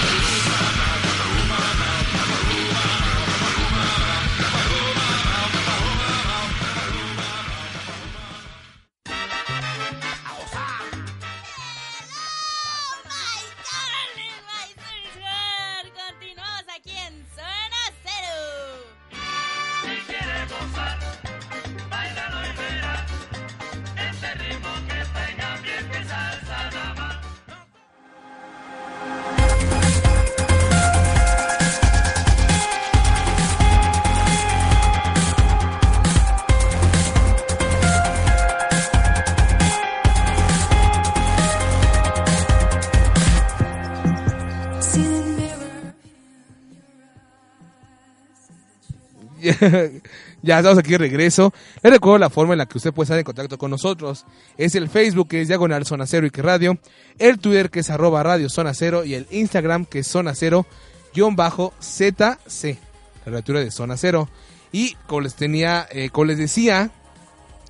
ya 50.41 50.59
estamos 50.59 50.79
aquí 50.79 50.91
de 50.91 50.97
regreso. 50.97 51.53
Les 51.81 51.93
recuerdo 51.93 52.17
la 52.17 52.29
forma 52.29 52.53
en 52.53 52.59
la 52.59 52.65
que 52.65 52.77
usted 52.77 52.93
puede 52.93 53.05
estar 53.05 53.17
en 53.17 53.23
contacto 53.23 53.57
con 53.57 53.71
nosotros. 53.71 54.25
Es 54.57 54.75
el 54.75 54.89
Facebook 54.89 55.29
que 55.29 55.41
es 55.41 55.47
Diagonal 55.47 55.85
Zona 55.85 56.05
Cero 56.07 56.27
y 56.27 56.31
que 56.31 56.41
Radio. 56.41 56.77
El 57.19 57.39
Twitter 57.39 57.69
que 57.69 57.81
es 57.81 57.89
arroba 57.89 58.23
Radio 58.23 58.49
Zona 58.49 58.73
Cero. 58.73 59.03
Y 59.05 59.13
el 59.13 59.27
Instagram 59.31 59.85
que 59.85 59.99
es 59.99 60.07
Zona 60.07 60.35
Cero 60.35 60.65
guion 61.13 61.35
bajo 61.35 61.73
ZC. 61.81 62.77
La 63.25 63.31
lectura 63.31 63.59
de 63.59 63.71
Zona 63.71 63.97
Cero. 63.97 64.29
Y 64.71 64.95
como 65.07 65.21
les 65.21 65.35
tenía, 65.35 65.87
eh, 65.91 66.09
como 66.09 66.25
les 66.25 66.37
decía, 66.37 66.89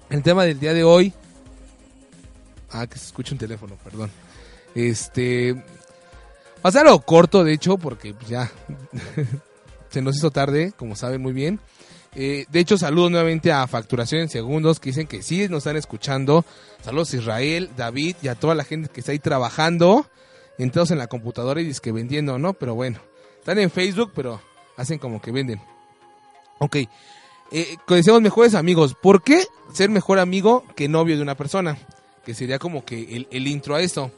el 0.10 0.24
tema 0.24 0.46
del 0.46 0.60
día 0.60 0.74
de 0.74 0.84
hoy. 0.84 1.14
Ah, 2.72 2.88
que 2.88 2.98
se 2.98 3.06
escucha 3.06 3.34
un 3.34 3.40
teléfono, 3.40 3.76
perdón. 3.84 4.10
Este. 4.74 5.54
Va 6.66 6.70
a 6.74 6.80
algo 6.80 7.02
corto, 7.02 7.44
de 7.44 7.54
hecho, 7.54 7.78
porque 7.78 8.16
ya 8.28 8.50
se 9.94 10.02
nos 10.02 10.18
hizo 10.18 10.32
tarde, 10.32 10.74
como 10.76 10.96
saben 10.96 11.22
muy 11.22 11.34
bien. 11.34 11.60
Eh, 12.16 12.46
de 12.50 12.60
hecho, 12.60 12.80
saludos 12.80 13.12
nuevamente 13.12 13.52
a 13.52 13.68
Facturación 13.68 14.22
en 14.22 14.30
Segundos, 14.30 14.80
que 14.80 14.90
dicen 14.90 15.06
que 15.06 15.22
sí 15.22 15.48
nos 15.48 15.60
están 15.60 15.78
escuchando. 15.78 16.46
Saludos 16.82 17.14
a 17.14 17.18
Israel, 17.18 17.70
David 17.78 18.16
y 18.24 18.28
a 18.28 18.34
toda 18.34 18.56
la 18.56 18.64
gente 18.64 18.90
que 18.90 19.02
está 19.02 19.12
ahí 19.12 19.20
trabajando, 19.20 20.08
entrados 20.58 20.90
en 20.90 20.98
la 20.98 21.06
computadora 21.06 21.62
y 21.62 21.72
que 21.74 21.92
vendiendo, 21.92 22.40
¿no? 22.40 22.54
Pero 22.54 22.74
bueno, 22.74 23.00
Están 23.38 23.60
en 23.60 23.70
Facebook, 23.70 24.14
pero 24.16 24.42
hacen 24.78 24.98
como 24.98 25.22
que 25.22 25.32
venden. 25.32 25.62
Ok. 26.58 26.78
Eh, 27.52 27.78
decíamos 27.88 28.22
mejores 28.22 28.56
amigos. 28.56 28.96
¿Por 29.00 29.22
qué 29.22 29.46
ser 29.74 29.92
mejor 29.92 30.18
amigo 30.18 30.64
que 30.76 30.88
novio 30.88 31.18
de 31.18 31.22
una 31.22 31.36
persona? 31.36 31.78
Que 32.26 32.34
sería 32.34 32.58
como 32.58 32.84
que 32.84 33.28
el 33.30 33.48
intro 33.48 33.76
a 33.76 33.82
esto. 33.82 34.12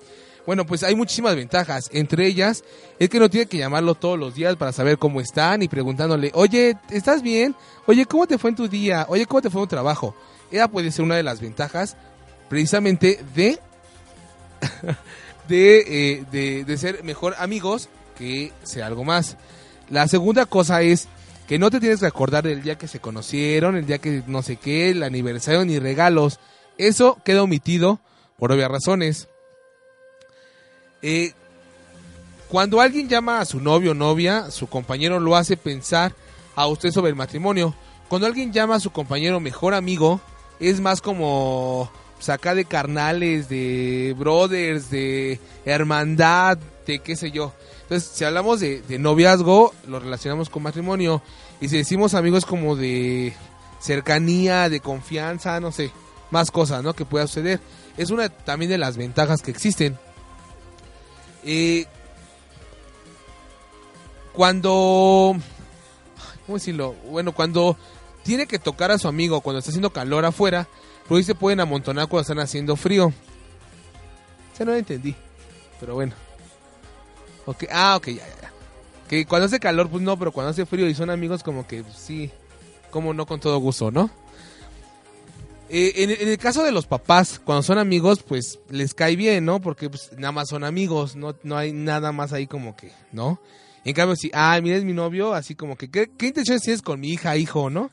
Bueno, 0.46 0.66
pues 0.66 0.84
hay 0.84 0.96
muchísimas 0.96 1.36
ventajas. 1.36 1.90
Entre 1.92 2.28
ellas, 2.28 2.64
es 3.00 3.10
que 3.10 3.20
no 3.20 3.30
tiene 3.30 3.48
que 3.48 3.58
llamarlo 3.58 3.96
todos 3.96 4.20
los 4.20 4.36
días 4.36 4.56
para 4.56 4.72
saber 4.72 4.98
cómo 4.98 5.22
están 5.22 5.64
y 5.64 5.68
preguntándole, 5.68 6.32
oye, 6.34 6.78
¿estás 6.92 7.22
bien? 7.22 7.56
Oye, 7.88 8.06
¿cómo 8.06 8.28
te 8.28 8.38
fue 8.38 8.52
en 8.52 8.56
tu 8.56 8.68
día? 8.68 9.06
Oye, 9.10 9.26
¿cómo 9.26 9.42
te 9.42 9.50
fue 9.50 9.62
en 9.62 9.68
tu 9.68 9.76
trabajo? 9.76 10.16
Esa 10.52 10.68
puede 10.68 10.92
ser 10.92 11.06
una 11.06 11.16
de 11.16 11.24
las 11.24 11.42
ventajas 11.42 11.98
precisamente 12.50 13.20
de, 13.34 13.60
eh, 15.50 16.24
de, 16.32 16.64
de 16.64 16.78
ser 16.78 17.04
mejor 17.04 17.36
amigos 17.40 17.90
que 18.18 18.54
ser 18.64 18.84
algo 18.84 19.04
más. 19.04 19.38
La 19.90 20.08
segunda 20.08 20.46
cosa 20.46 20.82
es 20.82 21.08
que 21.48 21.60
no 21.60 21.70
te 21.70 21.80
tienes 21.80 22.00
que 22.00 22.08
acordar 22.08 22.44
del 22.44 22.62
día 22.62 22.78
que 22.78 22.88
se 22.88 23.00
conocieron, 23.00 23.76
el 23.76 23.86
día 23.86 24.00
que 24.00 24.24
no 24.28 24.42
sé 24.42 24.56
qué, 24.56 24.90
el 24.90 25.04
aniversario 25.04 25.64
ni 25.66 25.80
regalos. 25.80 26.40
Eso 26.78 27.18
queda 27.24 27.44
omitido 27.44 28.00
por 28.38 28.52
obvias 28.52 28.70
razones. 28.70 29.28
Eh, 31.08 31.34
cuando 32.48 32.82
alguien 32.82 33.08
llama 33.08 33.40
a 33.40 33.46
su 33.46 33.60
novio 33.60 33.92
o 33.92 33.94
novia, 33.94 34.50
su 34.50 34.66
compañero 34.66 35.20
lo 35.20 35.36
hace 35.36 35.56
pensar 35.56 36.16
a 36.56 36.66
usted 36.66 36.90
sobre 36.90 37.12
el 37.12 37.16
matrimonio. 37.16 37.76
Cuando 38.10 38.26
alguien 38.26 38.52
llama 38.52 38.76
a 38.76 38.80
su 38.80 38.90
compañero 38.90 39.40
mejor 39.40 39.76
amigo, 39.76 40.20
es 40.60 40.82
más 40.82 41.02
como 41.02 41.92
sacar 42.18 42.56
de 42.56 42.66
carnales, 42.66 43.50
de 43.50 44.16
brothers, 44.18 44.90
de 44.90 45.40
hermandad, 45.64 46.58
de 46.88 46.98
qué 46.98 47.16
sé 47.16 47.30
yo. 47.30 47.54
Entonces, 47.84 48.10
si 48.12 48.24
hablamos 48.24 48.60
de, 48.60 48.82
de 48.82 48.98
noviazgo, 48.98 49.76
lo 49.88 50.00
relacionamos 50.00 50.50
con 50.50 50.64
matrimonio. 50.64 51.22
Y 51.62 51.70
si 51.70 51.78
decimos 51.78 52.16
amigos 52.16 52.48
como 52.48 52.76
de 52.76 53.32
cercanía, 53.80 54.70
de 54.70 54.80
confianza, 54.80 55.60
no 55.60 55.72
sé, 55.72 55.92
más 56.32 56.50
cosas, 56.50 56.82
¿no? 56.84 56.96
Que 56.96 57.06
pueda 57.06 57.28
suceder. 57.28 57.60
Es 57.96 58.10
una 58.10 58.30
también 58.30 58.72
de 58.72 58.80
las 58.80 58.98
ventajas 58.98 59.44
que 59.44 59.52
existen. 59.52 60.00
Cuando... 64.34 65.36
¿Cómo 66.46 66.58
decirlo? 66.58 66.96
Bueno, 67.10 67.32
cuando 67.32 67.78
tiene 68.24 68.48
que 68.48 68.60
tocar 68.60 68.92
a 68.92 68.98
su 68.98 69.08
amigo 69.08 69.42
cuando 69.42 69.60
está 69.60 69.72
haciendo 69.72 69.92
calor 69.92 70.26
afuera, 70.26 70.68
pues 71.08 71.20
ahí 71.20 71.24
se 71.24 71.36
pueden 71.36 71.60
amontonar 71.60 72.08
cuando 72.08 72.22
están 72.22 72.40
haciendo 72.40 72.76
frío. 72.76 73.08
O 74.60 74.66
no 74.66 74.72
lo 74.72 74.78
entendí. 74.78 75.16
Pero 75.80 75.94
bueno. 75.96 76.14
Ok, 77.46 77.66
ah, 77.72 77.96
ok, 77.98 78.08
ya, 78.08 78.28
ya, 78.28 78.42
ya. 78.42 78.52
Que 79.08 79.26
cuando 79.26 79.46
hace 79.46 79.60
calor, 79.60 79.90
pues 79.90 80.02
no, 80.02 80.18
pero 80.18 80.32
cuando 80.32 80.50
hace 80.50 80.66
frío 80.66 80.88
y 80.88 80.96
son 80.96 81.10
amigos, 81.10 81.44
como 81.44 81.68
que 81.68 81.84
sí, 81.96 82.32
como 82.90 83.14
no 83.14 83.26
con 83.26 83.40
todo 83.40 83.58
gusto, 83.60 83.92
¿no? 83.92 84.10
Eh, 85.70 85.94
en, 86.04 86.30
el 86.30 86.38
caso 86.38 86.64
de 86.64 86.72
los 86.72 86.86
papás, 86.86 87.40
cuando 87.44 87.64
son 87.64 87.80
amigos, 87.80 88.22
pues 88.22 88.60
les 88.70 88.94
cae 88.94 89.16
bien, 89.16 89.46
¿no? 89.46 89.62
Porque 89.62 89.90
pues 89.90 90.12
nada 90.18 90.32
más 90.32 90.50
son 90.50 90.64
amigos, 90.64 91.16
no, 91.16 91.36
no 91.44 91.58
hay 91.58 91.74
nada 91.74 92.12
más 92.12 92.34
ahí 92.34 92.46
como 92.46 92.76
que, 92.76 92.92
¿no? 93.12 93.40
En 93.84 93.94
cambio, 93.94 94.16
si, 94.16 94.30
ah, 94.34 94.60
mira, 94.62 94.78
es 94.78 94.84
mi 94.84 94.94
novio, 94.94 95.34
así 95.34 95.56
como 95.56 95.76
que, 95.76 95.90
¿qué, 95.90 96.10
intenciones 96.22 96.62
tienes 96.62 96.82
con 96.82 97.00
mi 97.00 97.10
hija, 97.10 97.36
hijo, 97.38 97.70
no? 97.70 97.90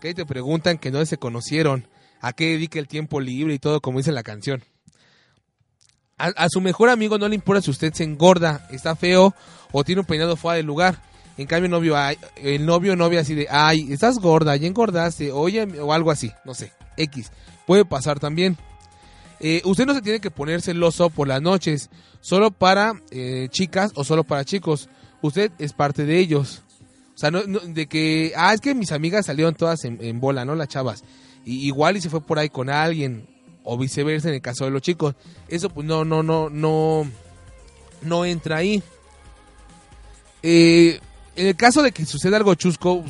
Que 0.00 0.08
ahí 0.08 0.14
te 0.14 0.26
preguntan 0.26 0.78
que 0.78 0.90
no 0.90 1.04
se 1.06 1.16
conocieron, 1.16 1.88
a 2.20 2.32
qué 2.32 2.50
dedica 2.50 2.78
el 2.78 2.88
tiempo 2.88 3.20
libre 3.20 3.54
y 3.54 3.58
todo, 3.58 3.80
como 3.80 3.98
dice 3.98 4.12
la 4.12 4.22
canción. 4.22 4.64
A, 6.18 6.48
su 6.48 6.60
mejor 6.60 6.88
amigo 6.88 7.16
no 7.16 7.28
le 7.28 7.36
importa 7.36 7.62
si 7.62 7.70
usted 7.70 7.92
se 7.94 8.02
engorda, 8.02 8.66
está 8.72 8.96
feo 8.96 9.32
o 9.70 9.84
tiene 9.84 10.00
un 10.00 10.06
peinado 10.06 10.34
fuera 10.34 10.56
del 10.56 10.66
lugar. 10.66 11.00
En 11.36 11.46
cambio, 11.46 11.66
el 11.66 11.70
novio, 11.70 11.96
ay, 11.96 12.18
el 12.36 12.66
novio 12.66 12.96
novia 12.96 13.20
así 13.20 13.36
de, 13.36 13.46
ay, 13.48 13.92
estás 13.92 14.18
gorda, 14.18 14.56
ya 14.56 14.66
engordaste, 14.66 15.30
oye, 15.30 15.62
o 15.80 15.92
algo 15.92 16.10
así, 16.10 16.32
no 16.44 16.54
sé, 16.54 16.72
X. 16.98 17.32
Puede 17.66 17.84
pasar 17.84 18.20
también. 18.20 18.56
Eh, 19.40 19.62
usted 19.64 19.86
no 19.86 19.94
se 19.94 20.02
tiene 20.02 20.20
que 20.20 20.30
poner 20.30 20.62
celoso 20.62 21.10
por 21.10 21.28
las 21.28 21.40
noches, 21.40 21.90
solo 22.20 22.50
para 22.50 23.00
eh, 23.10 23.48
chicas 23.50 23.92
o 23.94 24.04
solo 24.04 24.24
para 24.24 24.44
chicos. 24.44 24.88
Usted 25.22 25.52
es 25.58 25.72
parte 25.72 26.04
de 26.04 26.18
ellos. 26.18 26.62
O 27.14 27.18
sea, 27.18 27.30
no, 27.30 27.42
de 27.42 27.86
que, 27.86 28.32
ah, 28.36 28.54
es 28.54 28.60
que 28.60 28.74
mis 28.74 28.92
amigas 28.92 29.26
salieron 29.26 29.54
todas 29.54 29.84
en, 29.84 29.98
en 30.00 30.20
bola, 30.20 30.44
¿no? 30.44 30.54
Las 30.54 30.68
chavas. 30.68 31.04
Y, 31.44 31.66
igual 31.66 31.96
y 31.96 32.00
se 32.00 32.10
fue 32.10 32.20
por 32.20 32.38
ahí 32.38 32.48
con 32.48 32.70
alguien, 32.70 33.28
o 33.64 33.76
viceversa 33.76 34.28
en 34.28 34.34
el 34.34 34.40
caso 34.40 34.64
de 34.64 34.70
los 34.70 34.82
chicos. 34.82 35.14
Eso 35.48 35.68
pues 35.68 35.86
no, 35.86 36.04
no, 36.04 36.22
no, 36.22 36.48
no, 36.48 37.10
no 38.02 38.24
entra 38.24 38.58
ahí. 38.58 38.82
Eh, 40.42 41.00
en 41.38 41.46
el 41.46 41.56
caso 41.56 41.82
de 41.82 41.92
que 41.92 42.04
suceda 42.04 42.36
algo 42.36 42.54
chusco, 42.56 43.04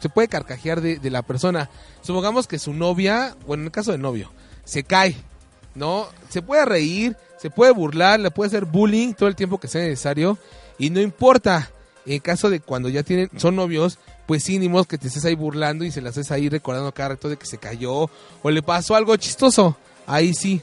se 0.00 0.08
puede 0.08 0.28
carcajear 0.28 0.80
de, 0.80 0.98
de 0.98 1.10
la 1.10 1.20
persona. 1.20 1.68
Supongamos 2.00 2.46
que 2.46 2.58
su 2.58 2.72
novia, 2.72 3.36
bueno, 3.46 3.62
en 3.62 3.66
el 3.66 3.72
caso 3.72 3.92
del 3.92 4.00
novio, 4.00 4.32
se 4.64 4.82
cae, 4.82 5.14
¿no? 5.74 6.08
Se 6.30 6.40
puede 6.40 6.64
reír, 6.64 7.16
se 7.36 7.50
puede 7.50 7.72
burlar, 7.72 8.18
le 8.18 8.30
puede 8.30 8.48
hacer 8.48 8.64
bullying 8.64 9.12
todo 9.12 9.28
el 9.28 9.36
tiempo 9.36 9.58
que 9.58 9.68
sea 9.68 9.82
necesario 9.82 10.38
y 10.78 10.90
no 10.90 11.00
importa. 11.00 11.70
En 12.06 12.20
caso 12.20 12.48
de 12.48 12.60
cuando 12.60 12.88
ya 12.88 13.02
tienen, 13.02 13.28
son 13.36 13.56
novios, 13.56 13.98
pues 14.26 14.44
sí, 14.44 14.60
ni 14.60 14.68
modo 14.68 14.84
que 14.84 14.96
te 14.96 15.08
estés 15.08 15.24
ahí 15.24 15.34
burlando 15.34 15.84
y 15.84 15.90
se 15.90 16.00
la 16.00 16.10
estés 16.10 16.30
ahí 16.30 16.48
recordando 16.48 16.94
cada 16.94 17.10
rato 17.10 17.28
de 17.28 17.36
que 17.36 17.46
se 17.46 17.58
cayó 17.58 18.08
o 18.42 18.50
le 18.50 18.62
pasó 18.62 18.94
algo 18.94 19.16
chistoso. 19.16 19.76
Ahí 20.06 20.32
sí. 20.32 20.62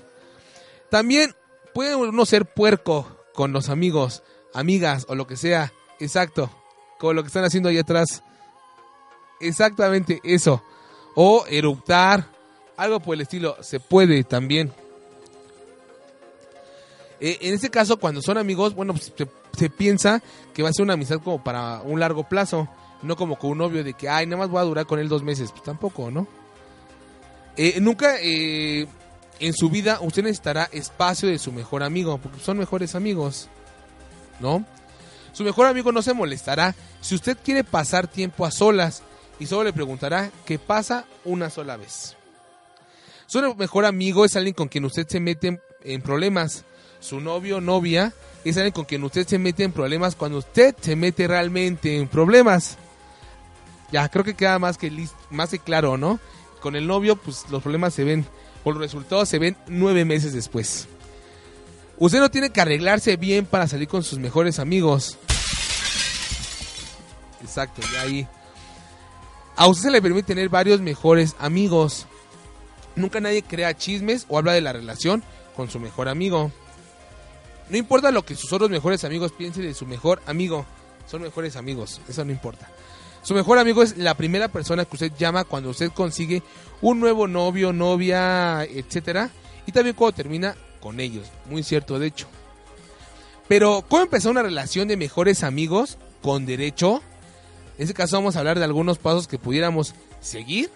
También 0.90 1.36
puede 1.74 1.96
uno 1.96 2.26
ser 2.26 2.46
puerco 2.46 3.26
con 3.34 3.52
los 3.52 3.68
amigos, 3.68 4.24
amigas 4.54 5.06
o 5.10 5.16
lo 5.16 5.28
que 5.28 5.36
sea. 5.36 5.74
Exacto. 6.00 6.50
Como 7.04 7.12
lo 7.12 7.22
que 7.22 7.28
están 7.28 7.44
haciendo 7.44 7.68
ahí 7.68 7.78
atrás. 7.78 8.24
Exactamente 9.42 10.22
eso. 10.24 10.64
O 11.16 11.44
eruptar. 11.50 12.30
Algo 12.78 13.02
por 13.02 13.16
el 13.16 13.20
estilo. 13.20 13.58
Se 13.60 13.82
puede 13.82 14.24
también. 14.24 14.72
Eh, 17.20 17.40
en 17.42 17.56
este 17.56 17.70
caso, 17.70 17.98
cuando 17.98 18.22
son 18.22 18.38
amigos, 18.38 18.74
bueno, 18.74 18.94
pues, 18.94 19.12
se, 19.18 19.28
se 19.52 19.70
piensa 19.70 20.24
que 20.54 20.64
va 20.64 20.70
a 20.70 20.72
ser 20.72 20.84
una 20.84 20.94
amistad 20.94 21.20
como 21.22 21.44
para 21.44 21.82
un 21.82 22.00
largo 22.00 22.24
plazo. 22.24 22.70
No 23.02 23.18
como 23.18 23.38
con 23.38 23.52
un 23.52 23.58
novio 23.58 23.84
de 23.84 23.96
que, 23.96 24.08
ay, 24.08 24.26
nada 24.26 24.38
más 24.38 24.50
voy 24.50 24.62
a 24.62 24.64
durar 24.64 24.86
con 24.86 24.98
él 24.98 25.10
dos 25.10 25.24
meses. 25.24 25.52
Pues 25.52 25.64
tampoco, 25.64 26.10
¿no? 26.10 26.26
Eh, 27.58 27.82
nunca 27.82 28.16
eh, 28.22 28.88
en 29.42 29.54
su 29.54 29.70
vida 29.70 30.00
usted 30.00 30.24
necesitará 30.24 30.70
espacio 30.72 31.28
de 31.28 31.38
su 31.38 31.52
mejor 31.52 31.84
amigo, 31.84 32.18
porque 32.18 32.40
son 32.40 32.58
mejores 32.58 32.96
amigos, 32.96 33.50
¿no? 34.40 34.66
Su 35.34 35.44
mejor 35.44 35.66
amigo 35.66 35.92
no 35.92 36.02
se 36.02 36.14
molestará 36.14 36.76
si 37.02 37.16
usted 37.16 37.38
quiere 37.44 37.64
pasar 37.64 38.08
tiempo 38.08 38.46
a 38.46 38.52
solas 38.52 39.02
y 39.40 39.48
solo 39.48 39.66
le 39.66 39.74
preguntará 39.74 40.32
qué 40.46 40.60
pasa 40.60 41.06
una 41.26 41.50
sola 41.50 41.76
vez. 41.76 42.16
Su 43.26 43.56
mejor 43.56 43.86
amigo 43.86 44.26
es 44.26 44.36
alguien 44.36 44.54
con 44.54 44.68
quien 44.68 44.86
usted 44.86 45.08
se 45.08 45.20
mete 45.20 45.60
en, 45.84 46.02
problemas. 46.02 46.66
Su 47.00 47.20
novio 47.20 47.58
o 47.58 47.62
novia 47.62 48.14
es 48.46 48.58
alguien 48.58 48.74
con 48.74 48.86
quien 48.86 49.04
usted 49.04 49.28
se 49.28 49.40
mete 49.40 49.64
en 49.64 49.72
problemas 49.72 50.16
cuando 50.16 50.38
usted 50.38 50.76
se 50.80 50.96
mete 50.96 51.28
realmente 51.28 51.98
en 51.98 52.08
problemas. 52.08 52.78
Ya, 53.92 54.08
creo 54.10 54.24
que 54.24 54.36
queda 54.36 54.60
más 54.60 54.78
que, 54.78 54.92
más 55.32 55.50
que 55.50 55.60
claro, 55.60 55.98
¿no? 55.98 56.20
Con 56.62 56.76
el 56.76 56.86
novio, 56.86 57.16
pues 57.16 57.46
los 57.50 57.62
problemas 57.62 57.94
se 57.94 58.04
ven, 58.04 58.26
o 58.64 58.72
los 58.72 58.80
resultados 58.80 59.30
se 59.30 59.40
ven 59.40 59.58
nueve 59.68 60.06
meses 60.06 60.34
después. 60.34 60.88
Usted 61.98 62.20
no 62.20 62.30
tiene 62.30 62.50
que 62.50 62.62
arreglarse 62.62 63.18
bien 63.18 63.46
para 63.46 63.68
salir 63.68 63.88
con 63.88 64.04
sus 64.04 64.20
mejores 64.20 64.60
amigos. 64.60 65.18
Exacto, 67.42 67.82
ya 67.94 68.02
ahí. 68.02 68.28
A 69.56 69.68
usted 69.68 69.84
se 69.84 69.92
le 69.92 70.02
permite 70.02 70.28
tener 70.28 70.50
varios 70.50 70.82
mejores 70.82 71.36
amigos. 71.40 72.08
Nunca 72.96 73.20
nadie 73.20 73.44
crea 73.44 73.76
chismes 73.76 74.26
o 74.28 74.38
habla 74.38 74.54
de 74.54 74.62
la 74.62 74.74
relación 74.74 75.24
con 75.56 75.70
su 75.70 75.80
mejor 75.80 76.10
amigo. 76.10 76.52
No 77.70 77.78
importa 77.78 78.12
lo 78.12 78.26
que 78.26 78.36
sus 78.36 78.52
otros 78.52 78.70
mejores 78.70 79.04
amigos 79.04 79.32
piensen 79.32 79.64
de 79.64 79.74
su 79.74 79.86
mejor 79.86 80.22
amigo. 80.26 80.66
Son 81.06 81.22
mejores 81.22 81.56
amigos, 81.56 82.02
eso 82.08 82.26
no 82.26 82.32
importa. 82.32 82.70
Su 83.22 83.34
mejor 83.34 83.58
amigo 83.58 83.84
es 83.84 83.98
la 83.98 84.16
primera 84.16 84.48
persona 84.48 84.86
que 84.86 84.96
usted 84.96 85.12
llama 85.18 85.44
cuando 85.44 85.70
usted 85.70 85.92
consigue 85.92 86.44
un 86.82 87.00
nuevo 87.00 87.28
novio, 87.28 87.72
novia, 87.72 88.64
etcétera, 88.64 89.30
y 89.66 89.72
también 89.72 89.96
cuando 89.96 90.16
termina 90.16 90.56
con 90.84 91.00
ellos. 91.00 91.28
Muy 91.50 91.64
cierto, 91.64 91.98
de 91.98 92.08
hecho. 92.08 92.28
Pero, 93.48 93.86
¿cómo 93.88 94.04
empezar 94.04 94.32
una 94.32 94.44
relación 94.44 94.90
de 94.90 94.98
mejores 94.98 95.46
amigos 95.46 95.98
con 96.22 96.46
derecho? 96.46 97.02
En 97.78 97.84
este 97.84 97.94
caso 97.94 98.18
vamos 98.18 98.36
a 98.36 98.40
hablar 98.40 98.60
de 98.60 98.66
algunos 98.66 98.98
pasos 98.98 99.30
que 99.30 99.40
pudiéramos 99.40 99.96
seguir 100.20 100.70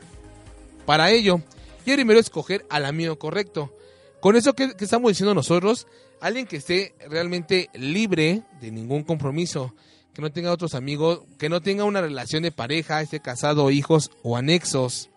para 0.86 1.12
ello. 1.12 1.42
Y 1.86 1.92
el 1.92 1.98
primero 1.98 2.22
es 2.22 2.28
escoger 2.28 2.66
al 2.70 2.86
amigo 2.86 3.20
correcto. 3.20 3.76
Con 4.22 4.38
eso 4.38 4.54
que, 4.54 4.76
que 4.78 4.86
estamos 4.86 5.12
diciendo 5.12 5.36
nosotros, 5.36 5.88
alguien 6.22 6.48
que 6.48 6.56
esté 6.56 6.96
realmente 7.10 7.70
libre 7.74 8.44
de 8.62 8.72
ningún 8.72 9.04
compromiso, 9.04 9.76
que 10.14 10.22
no 10.22 10.32
tenga 10.32 10.54
otros 10.54 10.74
amigos, 10.74 11.20
que 11.38 11.50
no 11.50 11.62
tenga 11.62 11.84
una 11.84 12.00
relación 12.00 12.44
de 12.44 12.54
pareja, 12.54 13.02
esté 13.02 13.20
casado, 13.20 13.72
hijos 13.72 14.10
o 14.24 14.38
anexos. 14.38 15.10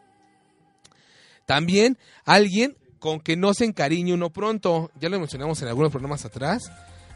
También 1.46 1.96
alguien 2.24 2.76
con 3.00 3.18
que 3.18 3.36
no 3.36 3.52
se 3.54 3.64
encariñe 3.64 4.14
uno 4.14 4.30
pronto. 4.30 4.92
Ya 5.00 5.08
lo 5.08 5.18
mencionamos 5.18 5.60
en 5.62 5.68
algunos 5.68 5.90
programas 5.90 6.24
atrás. 6.24 6.70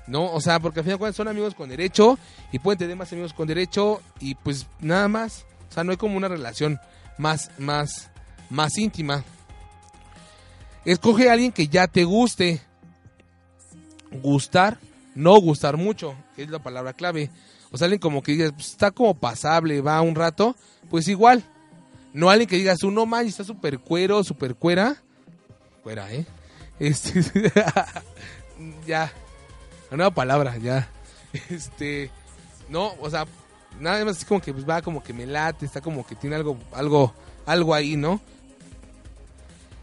¿no? 0.07 0.33
O 0.33 0.41
sea, 0.41 0.61
porque 0.61 0.81
al 0.81 0.85
final 0.85 1.15
son 1.15 1.29
amigos 1.29 1.55
con 1.55 1.69
derecho 1.69 2.19
y 2.53 2.59
pueden 2.59 2.79
tener 2.79 2.97
más 2.97 3.13
amigos 3.13 3.33
con 3.33 3.47
derecho 3.47 4.03
y 4.21 4.35
pues 4.35 4.67
nada 4.81 5.09
más. 5.09 5.47
O 5.71 5.73
sea, 5.73 5.85
no 5.85 5.93
hay 5.93 5.97
como 5.97 6.17
una 6.17 6.29
relación 6.29 6.79
más, 7.19 7.51
más, 7.59 8.11
más 8.51 8.77
íntima. 8.79 9.25
Escoge 10.85 11.29
a 11.29 11.33
alguien 11.33 11.53
que 11.53 11.69
ya 11.69 11.87
te 11.87 12.05
guste. 12.05 12.61
Gustar, 14.23 14.79
no 15.15 15.41
gustar 15.41 15.77
mucho, 15.77 16.15
es 16.37 16.49
la 16.49 16.63
palabra 16.63 16.93
clave. 16.93 17.31
O 17.73 17.77
sea, 17.77 17.87
alguien 17.87 18.01
como 18.01 18.23
que 18.23 18.33
digas, 18.33 18.53
pues, 18.53 18.69
está 18.69 18.93
como 18.93 19.15
pasable, 19.15 19.81
va 19.81 20.01
un 20.01 20.15
rato, 20.15 20.55
pues 20.89 21.09
igual. 21.09 21.43
No 22.13 22.31
alguien 22.31 22.49
que 22.49 22.57
digas, 22.57 22.85
uno 22.85 23.07
man, 23.07 23.27
está 23.27 23.43
súper 23.43 23.81
cuero, 23.81 24.23
súper 24.23 24.55
cuera. 24.55 25.03
Cuera, 25.85 26.11
¿eh? 26.11 26.25
Este, 26.81 27.23
ya. 28.87 29.13
La 29.91 29.97
nueva 29.97 30.11
palabra, 30.11 30.57
ya. 30.57 30.89
Este, 31.51 32.11
no, 32.71 32.95
o 33.01 33.11
sea, 33.11 33.27
nada 33.79 34.03
más 34.05 34.19
es 34.19 34.25
como 34.25 34.41
que 34.41 34.55
pues, 34.55 34.69
va 34.69 34.81
como 34.81 35.03
que 35.03 35.13
me 35.13 35.27
late, 35.27 35.67
está 35.67 35.83
como 35.83 36.07
que 36.07 36.15
tiene 36.17 36.37
algo, 36.37 36.59
algo, 36.73 37.13
algo 37.45 37.75
ahí, 37.75 37.97
¿no? 37.97 38.21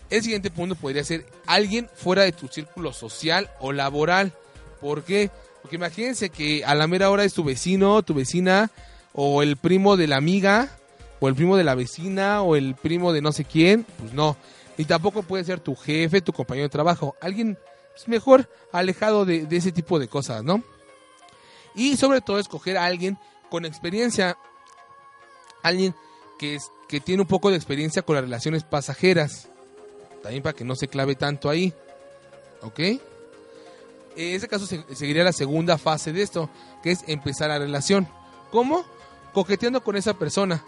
El 0.10 0.24
siguiente 0.24 0.50
punto 0.50 0.76
podría 0.76 1.04
ser 1.04 1.26
alguien 1.46 1.88
fuera 1.94 2.24
de 2.24 2.32
tu 2.32 2.48
círculo 2.48 2.94
social 2.94 3.52
o 3.60 3.72
laboral. 3.72 4.34
¿Por 4.82 5.04
qué? 5.04 5.30
Porque 5.62 5.76
imagínense 5.76 6.32
que 6.32 6.66
a 6.66 6.74
la 6.74 6.88
mera 6.88 7.12
hora 7.12 7.24
es 7.24 7.34
tu 7.36 7.44
vecino, 7.44 8.02
tu 8.02 8.16
vecina, 8.16 8.72
o 9.14 9.44
el 9.44 9.56
primo 9.56 9.98
de 9.98 10.08
la 10.08 10.18
amiga, 10.18 10.70
o 11.20 11.30
el 11.30 11.36
primo 11.36 11.56
de 11.56 11.64
la 11.64 11.76
vecina, 11.76 12.42
o 12.42 12.56
el 12.56 12.74
primo 12.74 13.14
de 13.14 13.22
no 13.22 13.32
sé 13.32 13.46
quién. 13.46 13.86
Pues 14.00 14.14
no. 14.14 14.36
Ni 14.78 14.86
tampoco 14.86 15.24
puede 15.24 15.44
ser 15.44 15.60
tu 15.60 15.76
jefe, 15.76 16.22
tu 16.22 16.34
compañero 16.34 16.66
de 16.66 16.70
trabajo. 16.72 17.16
Alguien 17.22 17.58
pues, 17.94 18.08
mejor 18.08 18.50
alejado 18.72 19.26
de, 19.26 19.48
ese 19.52 19.72
tipo 19.72 20.00
de 20.00 20.08
cosas, 20.08 20.44
¿no? 20.44 20.64
Y 21.76 21.98
sobre 21.98 22.22
todo 22.22 22.40
escoger 22.40 22.78
a 22.78 22.86
alguien 22.86 23.18
con 23.50 23.66
experiencia. 23.66 24.38
Alguien 25.64 25.94
que, 26.40 26.56
es, 26.56 26.72
que 26.88 27.00
tiene 27.00 27.22
un 27.22 27.28
poco 27.28 27.50
de 27.50 27.56
experiencia 27.58 28.02
con 28.02 28.16
las 28.16 28.24
relaciones 28.24 28.64
pasajeras. 28.64 29.50
También 30.24 30.44
para 30.44 30.54
que 30.56 30.64
no 30.64 30.76
se 30.76 30.88
clave 30.88 31.16
tanto 31.16 31.50
ahí. 31.50 31.74
¿Ok? 32.62 32.80
En 32.80 34.36
ese 34.36 34.48
caso 34.48 34.66
se- 34.66 34.84
seguiría 34.96 35.24
la 35.24 35.32
segunda 35.34 35.78
fase 35.78 36.12
de 36.12 36.22
esto, 36.22 36.50
que 36.84 36.92
es 36.92 37.00
empezar 37.08 37.50
la 37.50 37.60
relación. 37.60 38.08
¿Cómo? 38.52 38.84
Coqueteando 39.34 39.82
con 39.82 39.96
esa 39.96 40.14
persona, 40.16 40.64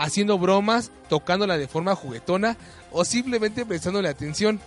haciendo 0.00 0.38
bromas, 0.38 0.90
tocándola 1.08 1.58
de 1.58 1.68
forma 1.68 1.94
juguetona 1.94 2.56
o 2.90 3.04
simplemente 3.04 3.66
prestándole 3.66 4.08
atención. 4.08 4.60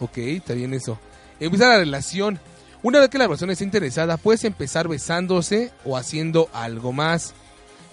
Ok, 0.00 0.18
está 0.18 0.52
bien 0.52 0.74
eso. 0.74 0.98
Empieza 1.40 1.68
la 1.68 1.78
relación. 1.78 2.38
Una 2.82 3.00
vez 3.00 3.08
que 3.08 3.16
la 3.16 3.28
persona 3.28 3.52
está 3.52 3.64
interesada, 3.64 4.18
puedes 4.18 4.44
empezar 4.44 4.86
besándose 4.86 5.72
o 5.84 5.96
haciendo 5.96 6.50
algo 6.52 6.92
más. 6.92 7.32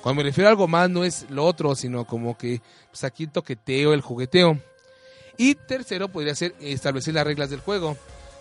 Cuando 0.02 0.22
me 0.22 0.28
refiero 0.28 0.50
a 0.50 0.52
algo 0.52 0.68
más, 0.68 0.90
no 0.90 1.06
es 1.06 1.26
lo 1.30 1.46
otro, 1.46 1.74
sino 1.76 2.06
como 2.06 2.38
que 2.38 2.62
pues 2.90 3.06
aquí 3.06 3.24
el 3.24 3.32
toqueteo, 3.32 3.94
el 3.94 4.02
jugueteo. 4.02 4.60
Y 5.38 5.56
tercero, 5.56 6.10
podría 6.10 6.36
ser 6.36 6.54
establecer 6.60 7.14
las 7.14 7.26
reglas 7.26 7.50
del 7.50 7.62
juego. 7.62 7.96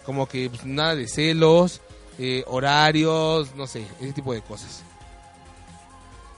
Como 0.05 0.27
que 0.27 0.51
pues, 0.51 0.65
nada 0.65 0.97
de 0.97 1.07
celos, 1.07 1.81
eh, 2.19 2.43
horarios, 2.49 3.55
no 3.55 3.69
sé, 3.69 3.87
ese 4.01 4.13
tipo 4.13 4.35
de 4.35 4.43
cosas. 4.43 4.83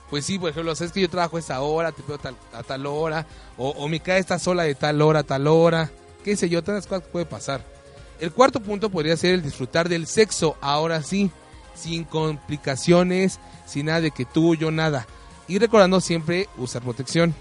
Pues 0.09 0.25
sí, 0.25 0.37
por 0.37 0.49
ejemplo, 0.51 0.75
sabes 0.75 0.91
que 0.91 1.01
yo 1.01 1.09
trabajo 1.09 1.37
a 1.37 1.39
esta 1.39 1.61
hora, 1.61 1.91
te 1.91 2.03
veo 2.07 2.17
tal- 2.19 2.37
a 2.53 2.61
tal 2.63 2.85
hora, 2.85 3.25
o, 3.57 3.69
o 3.69 3.87
mi 3.87 3.99
cae 3.99 4.19
está 4.19 4.37
sola 4.37 4.63
de 4.63 4.75
tal 4.75 5.01
hora 5.01 5.21
a 5.21 5.23
tal 5.23 5.47
hora, 5.47 5.89
qué 6.23 6.35
sé 6.35 6.49
yo, 6.49 6.63
tantas 6.63 6.85
cosas 6.85 7.05
que 7.05 7.11
puede 7.11 7.25
pasar. 7.25 7.63
El 8.19 8.31
cuarto 8.31 8.59
punto 8.61 8.89
podría 8.89 9.17
ser 9.17 9.33
el 9.33 9.41
disfrutar 9.41 9.89
del 9.89 10.05
sexo, 10.05 10.55
ahora 10.61 11.01
sí, 11.01 11.31
sin 11.73 12.03
complicaciones, 12.03 13.39
sin 13.65 13.87
nada 13.87 14.01
de 14.01 14.11
que 14.11 14.25
tú, 14.25 14.55
yo, 14.55 14.69
nada. 14.71 15.07
Y 15.47 15.57
recordando 15.57 15.99
siempre 15.99 16.47
usar 16.57 16.83
protección. 16.83 17.33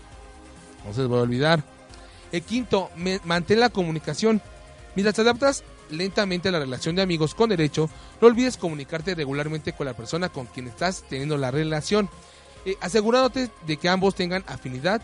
No 0.86 0.92
se 0.94 1.02
les 1.02 1.12
va 1.12 1.18
a 1.18 1.22
olvidar. 1.22 1.62
El 2.32 2.42
quinto, 2.42 2.90
mantén 3.24 3.60
la 3.60 3.68
comunicación. 3.68 4.40
Mientras 4.96 5.14
te 5.14 5.20
adaptas 5.20 5.62
lentamente 5.90 6.48
a 6.48 6.52
la 6.52 6.58
relación 6.58 6.96
de 6.96 7.02
amigos 7.02 7.34
con 7.34 7.50
derecho, 7.50 7.90
no 8.20 8.26
olvides 8.28 8.56
comunicarte 8.56 9.14
regularmente 9.14 9.74
con 9.74 9.86
la 9.86 9.94
persona 9.94 10.30
con 10.30 10.46
quien 10.46 10.66
estás 10.66 11.04
teniendo 11.08 11.36
la 11.36 11.50
relación, 11.50 12.08
eh, 12.64 12.76
asegurándote 12.80 13.50
de 13.66 13.76
que 13.76 13.88
ambos 13.88 14.14
tengan 14.14 14.44
afinidad, 14.46 15.02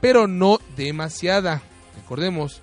pero 0.00 0.26
no 0.26 0.58
demasiada. 0.76 1.62
Recordemos. 1.96 2.62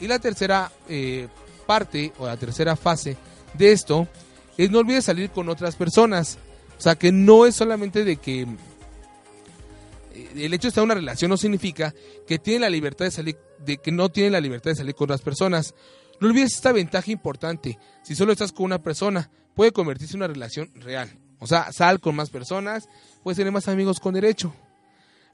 Y 0.00 0.06
la 0.06 0.18
tercera 0.18 0.70
eh, 0.88 1.28
parte 1.66 2.12
o 2.18 2.26
la 2.26 2.36
tercera 2.36 2.76
fase 2.76 3.16
de 3.54 3.72
esto 3.72 4.08
es 4.56 4.70
no 4.70 4.78
olvides 4.78 5.04
salir 5.04 5.30
con 5.30 5.48
otras 5.48 5.76
personas. 5.76 6.38
O 6.78 6.80
sea, 6.80 6.94
que 6.94 7.10
no 7.10 7.44
es 7.44 7.56
solamente 7.56 8.04
de 8.04 8.16
que 8.16 8.42
eh, 8.42 10.28
el 10.36 10.54
hecho 10.54 10.66
de 10.66 10.68
estar 10.68 10.82
en 10.82 10.90
una 10.90 10.94
relación 10.94 11.28
no 11.30 11.36
significa 11.36 11.94
que 12.26 12.38
tiene 12.38 12.60
la 12.60 12.70
libertad 12.70 13.04
de 13.04 13.10
salir, 13.10 13.38
de 13.58 13.78
que 13.78 13.90
no 13.90 14.08
tiene 14.10 14.30
la 14.30 14.40
libertad 14.40 14.70
de 14.70 14.76
salir 14.76 14.94
con 14.94 15.06
otras 15.06 15.22
personas. 15.22 15.74
No 16.20 16.28
olvides 16.28 16.54
esta 16.54 16.72
ventaja 16.72 17.10
importante. 17.10 17.78
Si 18.02 18.14
solo 18.14 18.32
estás 18.32 18.52
con 18.52 18.66
una 18.66 18.82
persona, 18.82 19.30
puede 19.54 19.72
convertirse 19.72 20.14
en 20.14 20.22
una 20.22 20.32
relación 20.32 20.70
real. 20.74 21.10
O 21.40 21.46
sea, 21.46 21.72
sal 21.72 22.00
con 22.00 22.16
más 22.16 22.30
personas, 22.30 22.88
puedes 23.22 23.36
tener 23.36 23.52
más 23.52 23.68
amigos 23.68 24.00
con 24.00 24.14
derecho. 24.14 24.52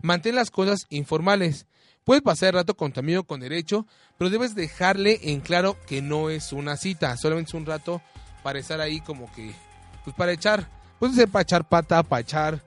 Mantén 0.02 0.34
las 0.34 0.50
cosas 0.50 0.86
informales. 0.90 1.66
Puedes 2.04 2.22
pasar 2.22 2.48
el 2.48 2.54
rato 2.56 2.76
con 2.76 2.92
tu 2.92 3.00
amigo 3.00 3.24
con 3.24 3.40
derecho, 3.40 3.86
pero 4.18 4.28
debes 4.28 4.54
dejarle 4.54 5.20
en 5.22 5.40
claro 5.40 5.76
que 5.86 6.02
no 6.02 6.28
es 6.28 6.52
una 6.52 6.76
cita, 6.76 7.16
solamente 7.16 7.50
es 7.50 7.54
un 7.54 7.64
rato 7.64 8.02
para 8.42 8.58
estar 8.58 8.80
ahí 8.80 9.00
como 9.00 9.32
que, 9.32 9.54
pues 10.04 10.14
para 10.14 10.32
echar, 10.32 10.68
puede 10.98 11.14
ser 11.14 11.28
para 11.28 11.42
echar 11.42 11.66
pata, 11.66 12.02
para 12.02 12.20
echar 12.20 12.62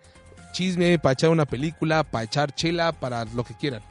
chisme, 0.51 0.97
para 0.97 1.13
echar 1.13 1.29
una 1.29 1.45
película, 1.45 2.03
para 2.03 2.23
echar 2.23 2.55
chela, 2.55 2.91
para 2.91 3.25
lo 3.25 3.43
que 3.43 3.53
quieran. 3.53 3.83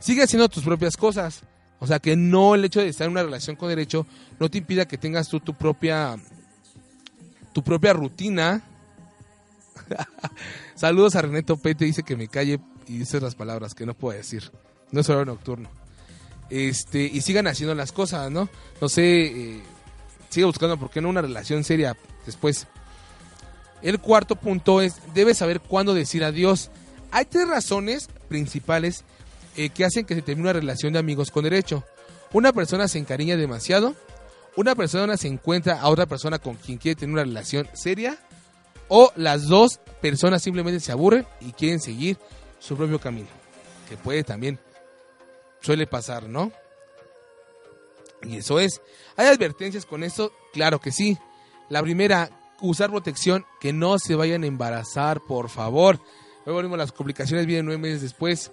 Sigue 0.00 0.22
haciendo 0.22 0.48
tus 0.48 0.64
propias 0.64 0.96
cosas. 0.96 1.42
O 1.78 1.86
sea, 1.86 1.98
que 1.98 2.16
no 2.16 2.54
el 2.54 2.64
hecho 2.64 2.80
de 2.80 2.88
estar 2.88 3.04
en 3.06 3.12
una 3.12 3.22
relación 3.22 3.56
con 3.56 3.68
derecho 3.68 4.06
no 4.40 4.48
te 4.48 4.56
impida 4.56 4.88
que 4.88 4.96
tengas 4.96 5.28
tú 5.28 5.40
tu 5.40 5.52
propia 5.52 6.16
tu 7.54 7.62
propia 7.62 7.94
rutina. 7.94 8.62
Saludos 10.74 11.14
a 11.16 11.22
René 11.22 11.42
Topete, 11.42 11.86
dice 11.86 12.02
que 12.02 12.16
me 12.16 12.28
calle 12.28 12.60
y 12.86 12.98
dice 12.98 13.20
las 13.20 13.34
palabras 13.34 13.74
que 13.74 13.86
no 13.86 13.94
puedo 13.94 14.18
decir. 14.18 14.50
No 14.90 15.00
es 15.00 15.08
horario 15.08 15.32
nocturno. 15.32 15.70
Este, 16.50 17.04
y 17.04 17.22
sigan 17.22 17.46
haciendo 17.46 17.74
las 17.74 17.92
cosas, 17.92 18.30
¿no? 18.30 18.50
No 18.80 18.88
sé, 18.88 19.02
eh, 19.24 19.62
sigue 20.28 20.44
buscando 20.44 20.76
por 20.76 20.90
qué 20.90 21.00
no 21.00 21.08
una 21.08 21.22
relación 21.22 21.64
seria 21.64 21.96
después. 22.26 22.66
El 23.80 24.00
cuarto 24.00 24.36
punto 24.36 24.82
es, 24.82 24.96
debes 25.14 25.38
saber 25.38 25.60
cuándo 25.60 25.94
decir 25.94 26.24
adiós. 26.24 26.70
Hay 27.12 27.24
tres 27.24 27.48
razones 27.48 28.08
principales 28.28 29.04
eh, 29.56 29.70
que 29.70 29.84
hacen 29.84 30.04
que 30.04 30.14
se 30.14 30.22
termine 30.22 30.50
una 30.50 30.58
relación 30.60 30.92
de 30.92 30.98
amigos 30.98 31.30
con 31.30 31.44
derecho. 31.44 31.84
Una 32.32 32.52
persona 32.52 32.88
se 32.88 32.98
encariña 32.98 33.36
demasiado, 33.36 33.94
una 34.56 34.74
persona 34.74 35.16
se 35.16 35.28
encuentra 35.28 35.80
a 35.80 35.88
otra 35.88 36.06
persona 36.06 36.38
con 36.38 36.54
quien 36.54 36.78
quiere 36.78 36.96
tener 36.96 37.12
una 37.12 37.24
relación 37.24 37.68
seria, 37.72 38.18
o 38.88 39.12
las 39.16 39.48
dos 39.48 39.80
personas 40.00 40.42
simplemente 40.42 40.80
se 40.80 40.92
aburren 40.92 41.26
y 41.40 41.52
quieren 41.52 41.80
seguir 41.80 42.18
su 42.58 42.76
propio 42.76 43.00
camino. 43.00 43.28
Que 43.88 43.96
puede 43.96 44.22
también, 44.22 44.58
suele 45.60 45.86
pasar, 45.86 46.28
¿no? 46.28 46.52
Y 48.22 48.36
eso 48.38 48.60
es. 48.60 48.80
¿Hay 49.16 49.26
advertencias 49.26 49.86
con 49.86 50.02
esto? 50.02 50.32
Claro 50.52 50.80
que 50.80 50.92
sí. 50.92 51.18
La 51.68 51.82
primera, 51.82 52.30
usar 52.60 52.90
protección, 52.90 53.44
que 53.60 53.72
no 53.72 53.98
se 53.98 54.14
vayan 54.14 54.44
a 54.44 54.46
embarazar, 54.46 55.20
por 55.20 55.48
favor. 55.48 56.00
Luego 56.46 56.62
mismo 56.62 56.76
las 56.76 56.92
complicaciones 56.92 57.46
vienen 57.46 57.66
nueve 57.66 57.82
meses 57.82 58.02
después. 58.02 58.52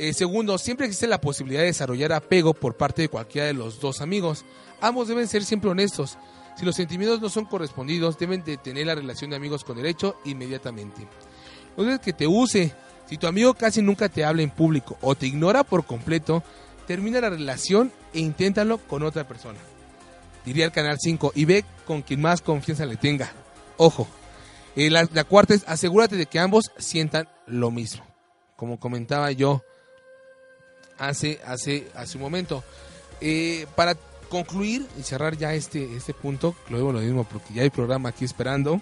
Eh, 0.00 0.14
segundo, 0.14 0.56
siempre 0.56 0.86
existe 0.86 1.06
la 1.06 1.20
posibilidad 1.20 1.60
de 1.60 1.66
desarrollar 1.66 2.14
apego 2.14 2.54
por 2.54 2.74
parte 2.74 3.02
de 3.02 3.10
cualquiera 3.10 3.46
de 3.46 3.52
los 3.52 3.80
dos 3.80 4.00
amigos. 4.00 4.46
Ambos 4.80 5.08
deben 5.08 5.28
ser 5.28 5.44
siempre 5.44 5.68
honestos. 5.68 6.16
Si 6.56 6.64
los 6.64 6.74
sentimientos 6.74 7.20
no 7.20 7.28
son 7.28 7.44
correspondidos, 7.44 8.18
deben 8.18 8.42
de 8.42 8.56
tener 8.56 8.86
la 8.86 8.94
relación 8.94 9.28
de 9.28 9.36
amigos 9.36 9.62
con 9.62 9.76
derecho 9.76 10.16
inmediatamente. 10.24 11.06
No 11.76 11.84
dejes 11.84 12.00
que 12.00 12.14
te 12.14 12.26
use. 12.26 12.72
Si 13.10 13.18
tu 13.18 13.26
amigo 13.26 13.52
casi 13.52 13.82
nunca 13.82 14.08
te 14.08 14.24
habla 14.24 14.40
en 14.40 14.48
público 14.48 14.96
o 15.02 15.14
te 15.14 15.26
ignora 15.26 15.64
por 15.64 15.84
completo, 15.84 16.42
termina 16.86 17.20
la 17.20 17.28
relación 17.28 17.92
e 18.14 18.20
inténtalo 18.20 18.78
con 18.78 19.02
otra 19.02 19.28
persona. 19.28 19.58
Diría 20.46 20.64
el 20.64 20.72
canal 20.72 20.96
5 20.98 21.32
y 21.34 21.44
ve 21.44 21.62
con 21.86 22.00
quien 22.00 22.22
más 22.22 22.40
confianza 22.40 22.86
le 22.86 22.96
tenga. 22.96 23.30
Ojo. 23.76 24.08
Eh, 24.76 24.88
la 24.88 25.24
cuarta 25.24 25.52
es 25.52 25.64
asegúrate 25.66 26.16
de 26.16 26.24
que 26.24 26.38
ambos 26.38 26.72
sientan 26.78 27.28
lo 27.46 27.70
mismo. 27.70 28.02
Como 28.56 28.80
comentaba 28.80 29.30
yo 29.32 29.62
hace, 31.00 31.40
hace, 31.44 31.88
hace 31.94 32.16
un 32.16 32.22
momento. 32.22 32.62
Eh, 33.20 33.66
para 33.74 33.96
concluir 34.28 34.86
y 34.98 35.02
cerrar 35.02 35.36
ya 35.36 35.54
este, 35.54 35.96
este 35.96 36.14
punto, 36.14 36.54
lo 36.68 36.76
digo 36.78 36.92
lo 36.92 37.00
mismo 37.00 37.24
porque 37.24 37.52
ya 37.52 37.62
hay 37.62 37.70
programa 37.70 38.10
aquí 38.10 38.24
esperando. 38.24 38.80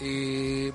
Eh, 0.00 0.72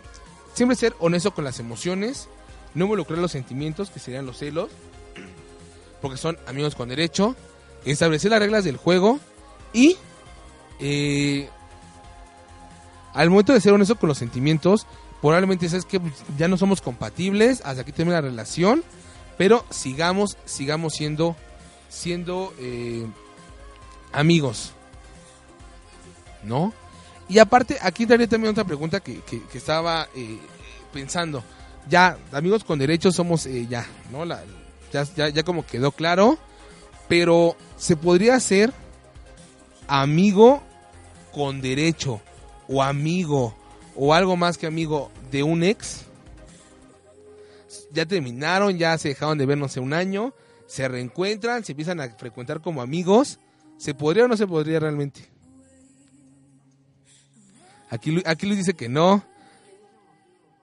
siempre 0.54 0.78
ser 0.78 0.96
honesto 1.00 1.34
con 1.34 1.44
las 1.44 1.60
emociones, 1.60 2.30
no 2.74 2.86
involucrar 2.86 3.20
los 3.20 3.32
sentimientos, 3.32 3.90
que 3.90 4.00
serían 4.00 4.26
los 4.26 4.38
celos, 4.38 4.70
porque 6.02 6.18
son 6.18 6.38
amigos 6.48 6.76
con 6.76 6.90
derecho, 6.90 7.36
establecer 7.84 8.32
las 8.32 8.40
reglas 8.40 8.64
del 8.64 8.78
juego 8.78 9.20
y 9.74 9.98
eh, 10.80 11.50
al 13.14 13.30
momento 13.30 13.54
de 13.54 13.62
ser 13.62 13.74
honesto 13.74 13.98
con 13.98 14.08
los 14.08 14.18
sentimientos, 14.18 14.86
probablemente 15.22 15.68
sabes 15.68 15.86
que 15.86 16.00
ya 16.38 16.48
no 16.48 16.58
somos 16.58 16.82
compatibles, 16.82 17.62
hasta 17.66 17.82
aquí 17.82 17.92
termina 17.92 18.22
la 18.22 18.30
relación, 18.30 18.84
pero 19.38 19.66
sigamos, 19.70 20.38
sigamos 20.46 20.94
siendo, 20.94 21.36
siendo 21.90 22.54
eh, 22.60 23.06
amigos, 24.12 24.74
¿no? 26.44 26.74
Y 27.30 27.40
aparte, 27.40 27.78
aquí 27.82 28.04
entraría 28.04 28.28
también 28.28 28.52
otra 28.52 28.64
pregunta 28.64 29.00
que, 29.02 29.20
que- 29.22 29.42
estaba 29.58 30.08
eh, 30.16 30.38
pensando. 30.94 31.44
Ya, 31.90 32.18
amigos 32.32 32.64
con 32.64 32.80
derechos 32.80 33.16
somos 33.16 33.46
eh, 33.46 33.68
ya, 33.70 33.86
¿no? 34.12 34.26
Ya, 34.26 35.04
ya, 35.16 35.30
ya 35.30 35.44
como 35.44 35.66
quedó 35.66 35.92
claro, 35.92 36.38
pero 37.08 37.56
se 37.78 37.96
podría 37.96 38.36
hacer 38.36 38.74
amigo 39.88 40.62
con 41.34 41.62
derecho 41.62 42.22
o 42.68 42.82
amigo 42.82 43.56
o 43.96 44.14
algo 44.14 44.36
más 44.36 44.58
que 44.58 44.68
amigo 44.68 45.12
de 45.32 45.44
un 45.44 45.64
ex. 45.64 46.07
Ya 47.92 48.06
terminaron, 48.06 48.78
ya 48.78 48.98
se 48.98 49.10
dejaron 49.10 49.38
de 49.38 49.46
ver 49.46 49.58
no 49.58 49.68
sé 49.68 49.80
un 49.80 49.94
año, 49.94 50.34
se 50.68 50.88
reencuentran, 50.88 51.64
se 51.64 51.74
empiezan 51.74 52.00
a 52.00 52.10
frecuentar 52.10 52.62
como 52.62 52.82
amigos. 52.82 53.40
¿Se 53.78 53.94
podría 53.94 54.26
o 54.26 54.28
no 54.28 54.38
se 54.38 54.48
podría 54.48 54.80
realmente? 54.80 55.22
Aquí, 57.90 58.22
aquí 58.26 58.46
Luis 58.46 58.60
dice 58.60 58.74
que 58.74 58.90
no. 58.90 59.24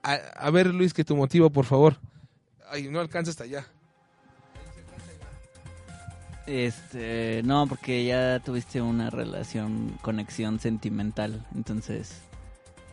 A, 0.03 0.14
a 0.14 0.51
ver, 0.51 0.67
Luis, 0.67 0.93
que 0.93 1.05
tu 1.05 1.17
motivo, 1.17 1.51
por 1.51 1.64
favor. 1.64 1.99
Ay, 2.69 2.88
no 2.88 3.01
alcanza 3.01 3.31
hasta 3.31 3.45
allá. 3.45 3.67
Este, 6.47 7.43
no, 7.45 7.67
porque 7.67 8.05
ya 8.05 8.38
tuviste 8.40 8.83
una 8.83 9.09
relación, 9.09 9.99
conexión 10.03 10.61
sentimental, 10.61 11.47
entonces 11.55 12.21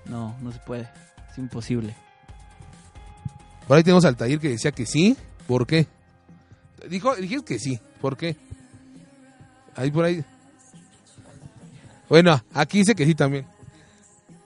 no, 0.06 0.38
no 0.41 0.54
se 0.54 0.60
puede, 0.60 0.89
es 1.30 1.38
imposible. 1.38 1.95
Por 3.67 3.78
ahí 3.78 3.84
tenemos 3.84 4.06
al 4.06 4.10
Altair 4.10 4.39
que 4.39 4.50
decía 4.50 4.71
que 4.71 4.86
sí. 4.86 5.15
¿Por 5.47 5.65
qué? 5.65 5.88
Dijo, 6.89 7.15
dijiste 7.15 7.54
que 7.54 7.60
sí. 7.60 7.80
¿Por 8.02 8.17
qué? 8.17 8.36
Ahí 9.76 9.91
por 9.91 10.06
ahí. 10.06 10.24
Bueno, 12.10 12.43
aquí 12.54 12.80
dice 12.80 12.95
que 12.95 13.06
sí 13.06 13.15
también. 13.15 13.45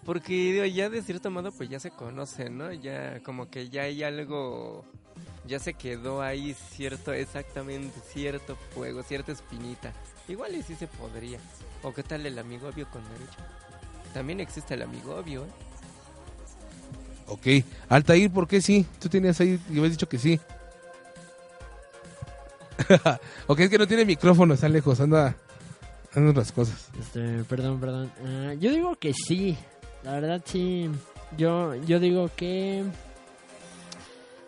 Porque 0.04 0.72
ya 0.72 0.90
de 0.90 1.02
cierto 1.02 1.32
modo 1.32 1.52
pues 1.52 1.68
ya 1.68 1.80
se 1.80 1.90
conocen, 1.90 2.60
¿no? 2.60 2.72
Ya 2.72 3.22
como 3.24 3.50
que 3.50 3.70
ya 3.70 3.84
hay 3.84 4.04
algo, 4.04 4.86
ya 5.48 5.58
se 5.58 5.74
quedó 5.74 6.22
ahí 6.22 6.54
cierto, 6.54 7.12
exactamente 7.12 8.00
cierto 8.14 8.56
fuego, 8.76 9.02
cierta 9.02 9.32
espinita. 9.32 9.94
Igual 10.28 10.56
y 10.56 10.62
sí 10.62 10.76
se 10.76 10.86
podría. 10.86 11.40
¿O 11.82 11.92
qué 11.92 12.04
tal 12.04 12.24
el 12.26 12.38
amigo 12.38 12.68
obvio 12.68 12.88
con 12.92 13.02
derecho? 13.04 13.40
También 14.14 14.40
existe 14.42 14.76
el 14.76 14.84
amigo 14.84 15.16
obvio, 15.16 15.46
¿eh? 15.46 15.65
Ok. 17.28 17.48
Altair, 17.90 18.32
¿por 18.32 18.48
qué 18.48 18.62
sí? 18.62 18.86
Tú 19.00 19.10
tenías 19.10 19.40
ahí 19.40 19.60
y 19.70 19.78
habías 19.78 19.92
dicho 19.92 20.10
que 20.10 20.18
sí. 20.18 20.40
ok, 23.48 23.60
es 23.60 23.70
que 23.70 23.78
no 23.78 23.88
tiene 23.88 24.06
micrófono, 24.06 24.54
está 24.54 24.70
lejos, 24.70 25.00
anda, 25.00 25.36
anda 26.14 26.32
otras 26.32 26.52
cosas. 26.52 26.90
Este, 27.00 27.44
perdón, 27.46 27.80
perdón. 27.80 28.12
Ah, 28.26 28.54
yo 28.54 28.72
digo 28.72 28.96
que 28.96 29.14
sí. 29.14 29.58
La 30.04 30.14
verdad 30.14 30.42
sí. 30.46 30.90
Yo, 31.38 31.76
yo 31.76 32.00
digo 32.00 32.30
que 32.36 32.84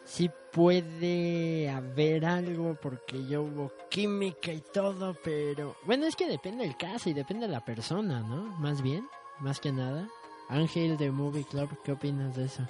sí 0.05 0.29
puede 0.51 1.69
haber 1.69 2.25
algo 2.25 2.75
porque 2.81 3.25
yo 3.25 3.43
hubo 3.43 3.71
química 3.89 4.53
y 4.53 4.61
todo, 4.61 5.15
pero 5.23 5.75
bueno, 5.85 6.05
es 6.05 6.15
que 6.15 6.27
depende 6.27 6.63
del 6.63 6.77
caso 6.77 7.09
y 7.09 7.13
depende 7.13 7.47
de 7.47 7.53
la 7.53 7.65
persona, 7.65 8.21
¿no? 8.21 8.57
Más 8.59 8.81
bien, 8.81 9.07
más 9.39 9.59
que 9.59 9.71
nada. 9.71 10.07
Ángel 10.49 10.97
de 10.97 11.11
Movie 11.11 11.45
Club, 11.45 11.69
¿qué 11.83 11.91
opinas 11.91 12.35
de 12.35 12.45
eso? 12.45 12.63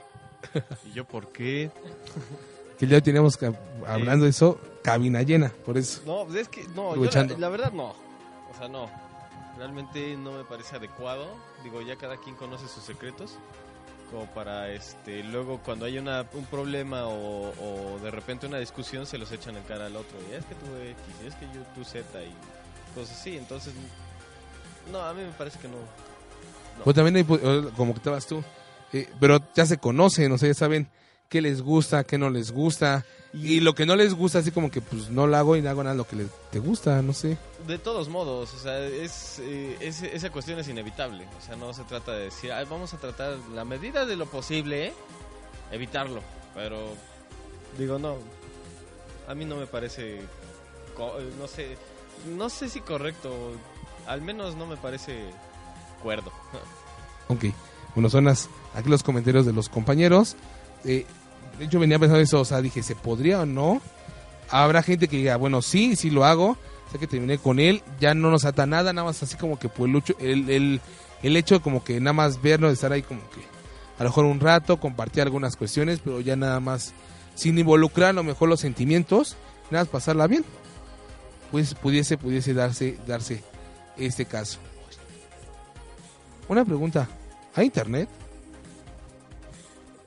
¿Y 0.86 0.94
yo 0.94 1.06
por 1.06 1.32
qué? 1.32 1.72
Que 2.78 2.88
ya 2.88 3.02
teníamos 3.02 3.38
que, 3.38 3.52
hablando 3.88 4.26
de 4.26 4.32
eso, 4.32 4.60
cabina 4.84 5.22
llena, 5.24 5.52
por 5.66 5.78
eso. 5.78 6.02
No, 6.06 6.26
pues 6.26 6.42
es 6.42 6.50
que 6.50 6.64
no, 6.76 6.96
yo 6.96 7.10
la, 7.10 7.24
la 7.38 7.50
verdad 7.50 7.72
no. 7.72 7.90
O 7.90 8.58
sea, 8.58 8.68
no. 8.68 8.90
Realmente 9.58 10.16
no 10.16 10.32
me 10.34 10.44
parece 10.44 10.76
adecuado. 10.76 11.28
Digo, 11.64 11.82
ya 11.82 11.96
cada 11.96 12.18
quien 12.18 12.36
conoce 12.36 12.68
sus 12.68 12.84
secretos. 12.84 13.40
Como 14.12 14.26
para, 14.28 14.72
este, 14.72 15.24
luego 15.24 15.60
cuando 15.66 15.86
hay 15.86 15.98
una, 15.98 16.26
un 16.34 16.46
problema 16.46 17.08
o, 17.08 17.50
o 17.50 18.00
de 18.00 18.10
repente 18.10 18.46
una 18.46 18.60
discusión 18.60 19.06
se 19.06 19.18
los 19.18 19.32
echan 19.32 19.58
en 19.58 19.64
cara 19.64 19.88
al 19.88 19.96
otro. 19.96 20.18
Y 20.30 20.36
es 20.36 20.46
que 20.46 20.56
tú 20.56 20.66
X, 20.78 20.96
y 21.24 21.28
es 21.28 21.36
que 21.36 21.46
yo 21.48 21.62
tú 21.76 21.84
Z 21.84 22.24
y 22.24 22.32
cosas 22.96 23.20
así. 23.20 23.38
Entonces, 23.38 23.74
no, 24.92 25.02
a 25.02 25.14
mí 25.14 25.24
me 25.24 25.32
parece 25.32 25.60
que 25.60 25.68
no. 25.68 25.78
Pues 26.84 26.96
también 26.96 27.16
hay, 27.18 27.24
como 27.76 27.94
que 27.94 27.98
estabas 28.00 28.26
tú, 28.28 28.44
eh, 28.94 29.10
pero 29.20 29.40
ya 29.56 29.66
se 29.66 29.78
conocen, 29.78 30.32
o 30.32 30.38
sea, 30.38 30.48
ya 30.50 30.54
saben 30.54 30.88
qué 31.30 31.42
les 31.42 31.62
gusta, 31.62 32.04
qué 32.04 32.18
no 32.18 32.30
les 32.30 32.52
gusta. 32.52 33.06
Y 33.34 33.60
lo 33.60 33.76
que 33.76 33.86
no 33.86 33.96
les 33.98 34.14
gusta, 34.14 34.40
así 34.40 34.52
como 34.52 34.72
que 34.72 34.80
pues 34.82 35.10
no 35.10 35.28
lo 35.28 35.36
hago 35.36 35.56
y 35.58 35.62
no 35.62 35.70
hago 35.70 35.84
nada 35.84 35.96
lo 35.96 36.08
que 36.08 36.16
le- 36.16 36.28
te 36.50 36.60
gusta, 36.60 37.02
no 37.02 37.12
sé. 37.14 37.38
De 37.68 37.78
todos 37.78 38.08
modos, 38.08 38.54
o 38.54 38.58
sea, 38.58 38.80
es, 38.86 39.40
eh, 39.40 39.78
es- 39.82 40.02
esa 40.02 40.30
cuestión 40.32 40.58
es 40.60 40.68
inevitable. 40.70 41.28
O 41.38 41.42
sea, 41.46 41.56
no 41.58 41.74
se 41.74 41.84
trata 41.84 42.14
de 42.14 42.26
decir, 42.26 42.52
"Ay, 42.54 42.66
vamos 42.70 42.94
a 42.94 42.98
tratar 42.98 43.38
la 43.54 43.66
medida 43.66 44.06
de 44.06 44.16
lo 44.16 44.26
posible, 44.28 44.94
evitarlo. 45.72 46.22
Pero, 46.56 46.94
digo, 47.78 48.00
no. 48.00 48.16
A 49.28 49.36
mí 49.36 49.44
no 49.44 49.58
me 49.58 49.68
parece, 49.68 50.22
no 51.38 51.48
sé, 51.48 51.78
no 52.38 52.50
sé 52.50 52.70
si 52.70 52.80
correcto. 52.80 53.52
Al 54.08 54.22
menos 54.22 54.56
no 54.56 54.66
me 54.66 54.78
parece 54.78 55.20
cuerdo. 56.02 56.32
Ok, 57.28 57.46
bueno, 57.96 58.10
son 58.10 58.26
las, 58.26 58.50
aquí 58.74 58.90
los 58.90 59.04
comentarios 59.04 59.46
de 59.46 59.54
los 59.54 59.70
compañeros. 59.70 60.36
Eh, 60.86 61.06
hecho, 61.60 61.80
venía 61.80 62.00
pensando 62.00 62.22
eso, 62.22 62.42
o 62.42 62.46
sea, 62.46 62.62
dije, 62.62 62.84
¿se 62.84 62.96
podría 62.96 63.42
o 63.42 63.46
no? 63.46 63.82
Habrá 64.50 64.84
gente 64.84 65.08
que 65.08 65.18
diga, 65.18 65.36
bueno, 65.38 65.62
sí, 65.62 65.96
sí 65.96 66.10
lo 66.10 66.26
hago. 66.26 66.58
Sé 66.92 67.00
que 67.00 67.08
terminé 67.08 67.38
con 67.38 67.60
él, 67.60 67.84
ya 68.00 68.14
no 68.14 68.32
nos 68.32 68.46
ata 68.46 68.66
nada, 68.66 68.94
nada 68.94 69.08
más 69.08 69.22
así 69.22 69.36
como 69.36 69.60
que 69.60 69.68
pues, 69.68 69.92
el, 70.20 70.50
el, 70.50 70.82
el, 71.22 71.36
hecho 71.36 71.62
como 71.62 71.84
que 71.84 72.00
nada 72.00 72.14
más 72.14 72.42
vernos, 72.42 72.72
estar 72.72 72.94
ahí 72.94 73.02
como 73.02 73.20
que 73.32 73.42
a 74.00 74.04
lo 74.04 74.10
mejor 74.10 74.24
un 74.24 74.40
rato, 74.40 74.80
compartir 74.80 75.24
algunas 75.24 75.58
cuestiones, 75.58 76.00
pero 76.02 76.22
ya 76.22 76.38
nada 76.38 76.62
más 76.62 76.94
sin 77.36 77.58
involucrar 77.58 78.12
a 78.12 78.14
lo 78.14 78.24
mejor 78.24 78.48
los 78.48 78.62
sentimientos, 78.62 79.36
nada 79.70 79.84
más 79.84 79.92
pasarla 79.92 80.28
bien. 80.28 80.46
Pues 81.52 81.74
pudiese, 81.74 82.18
pudiese 82.18 82.54
darse, 82.54 82.98
darse 83.06 83.44
este 83.98 84.26
caso. 84.26 84.60
Una 86.50 86.64
pregunta. 86.64 87.08
¿Hay 87.56 87.66
internet? 87.66 88.08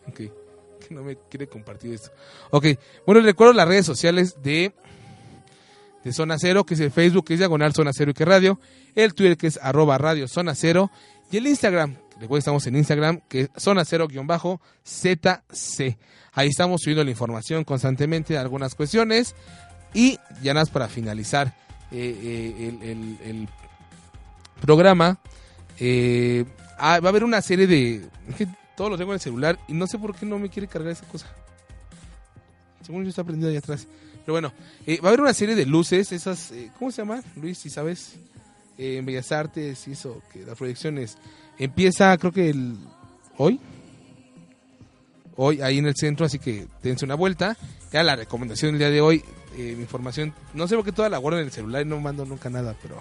Ok. 0.09 0.17
Que 0.17 0.95
no 0.95 1.03
me 1.03 1.17
quiere 1.29 1.47
compartir 1.47 1.93
esto. 1.93 2.11
Ok. 2.51 2.67
Bueno, 3.07 3.21
recuerdo 3.21 3.53
las 3.53 3.69
redes 3.69 3.85
sociales 3.85 4.37
de, 4.43 4.73
de 6.03 6.13
Zona 6.13 6.37
Cero, 6.39 6.65
que 6.65 6.75
es 6.75 6.81
el 6.81 6.91
Facebook, 6.91 7.27
que 7.27 7.35
es 7.35 7.41
Diagonal 7.41 7.75
Zona 7.75 7.93
Cero 7.93 8.13
y 8.13 8.15
que 8.15 8.25
Radio. 8.25 8.59
El 8.95 9.15
Twitter, 9.15 9.37
que 9.37 9.49
es 9.49 9.59
arroba 9.63 9.99
Radio 9.99 10.29
Zona 10.29 10.55
Cero. 10.55 10.91
Y 11.31 11.37
el 11.37 11.47
Instagram, 11.47 11.97
recuerden 12.19 12.39
estamos 12.39 12.67
en 12.67 12.77
Instagram, 12.77 13.21
que 13.29 13.43
es 13.43 13.51
Zona 13.57 13.85
Cero 13.85 14.09
guion 14.09 14.27
bajo 14.27 14.61
ZC. 14.85 15.99
Ahí 16.33 16.49
estamos 16.49 16.81
subiendo 16.83 17.05
la 17.05 17.11
información 17.11 17.65
constantemente 17.65 18.35
de 18.35 18.39
algunas 18.39 18.75
cuestiones. 18.75 19.35
Y 19.93 20.19
ya 20.43 20.55
nada 20.55 20.67
para 20.73 20.89
finalizar 20.89 21.49
eh, 21.91 22.79
eh, 22.81 23.19
el 23.25 23.49
programa. 24.61 25.21
Eh, 25.81 26.45
ah, 26.79 27.01
va 27.01 27.09
a 27.09 27.11
haber 27.11 27.25
una 27.25 27.43
serie 27.43 27.67
de. 27.67 28.07
Es 28.29 28.37
que 28.37 28.47
todo 28.77 28.91
lo 28.91 28.99
tengo 28.99 29.13
en 29.13 29.15
el 29.17 29.21
celular 29.21 29.59
y 29.69 29.73
no 29.73 29.87
sé 29.87 29.99
por 29.99 30.15
qué 30.15 30.25
no 30.27 30.39
me 30.39 30.49
quiere 30.49 30.69
cargar 30.69 30.93
esa 30.93 31.07
cosa. 31.07 31.27
Según 32.83 33.03
yo 33.05 33.11
está 33.11 33.25
prendido 33.25 33.51
ahí 33.51 33.57
atrás. 33.57 33.87
Pero 34.21 34.35
bueno, 34.35 34.53
eh, 34.87 35.01
va 35.01 35.09
a 35.09 35.11
haber 35.11 35.21
una 35.21 35.35
serie 35.35 35.55
de 35.55 35.67
luces, 35.67 36.13
esas. 36.13 36.53
eh, 36.53 36.71
¿Cómo 36.79 36.91
se 36.91 37.03
llama? 37.03 37.23
Luis, 37.37 37.59
si 37.59 37.71
sabes. 37.71 38.15
Eh, 38.79 38.97
en 38.97 39.05
Bellas 39.05 39.31
Artes 39.33 39.87
eso, 39.89 40.23
que 40.33 40.45
las 40.45 40.57
proyecciones. 40.57 41.19
Empieza, 41.59 42.17
creo 42.17 42.33
que 42.33 42.51
el. 42.51 42.77
Hoy. 43.37 43.61
Hoy 45.37 45.61
ahí 45.63 45.79
en 45.79 45.87
el 45.87 45.95
centro, 45.97 46.27
así 46.27 46.39
que 46.39 46.67
dense 46.83 47.05
una 47.05 47.15
vuelta. 47.15 47.57
Ya 47.93 48.03
la 48.03 48.17
recomendación 48.17 48.73
del 48.73 48.79
día 48.79 48.91
de 48.91 49.01
hoy, 49.01 49.25
eh, 49.57 49.75
mi 49.77 49.83
información, 49.83 50.33
no 50.55 50.69
sé 50.69 50.77
por 50.77 50.85
qué 50.85 50.93
toda 50.93 51.09
la 51.09 51.19
guardo 51.19 51.39
en 51.39 51.47
el 51.47 51.53
celular 51.53 51.83
y 51.83 51.89
no 51.89 51.99
mando 52.01 52.25
nunca 52.25 52.49
nada, 52.51 52.75
pero 52.81 53.01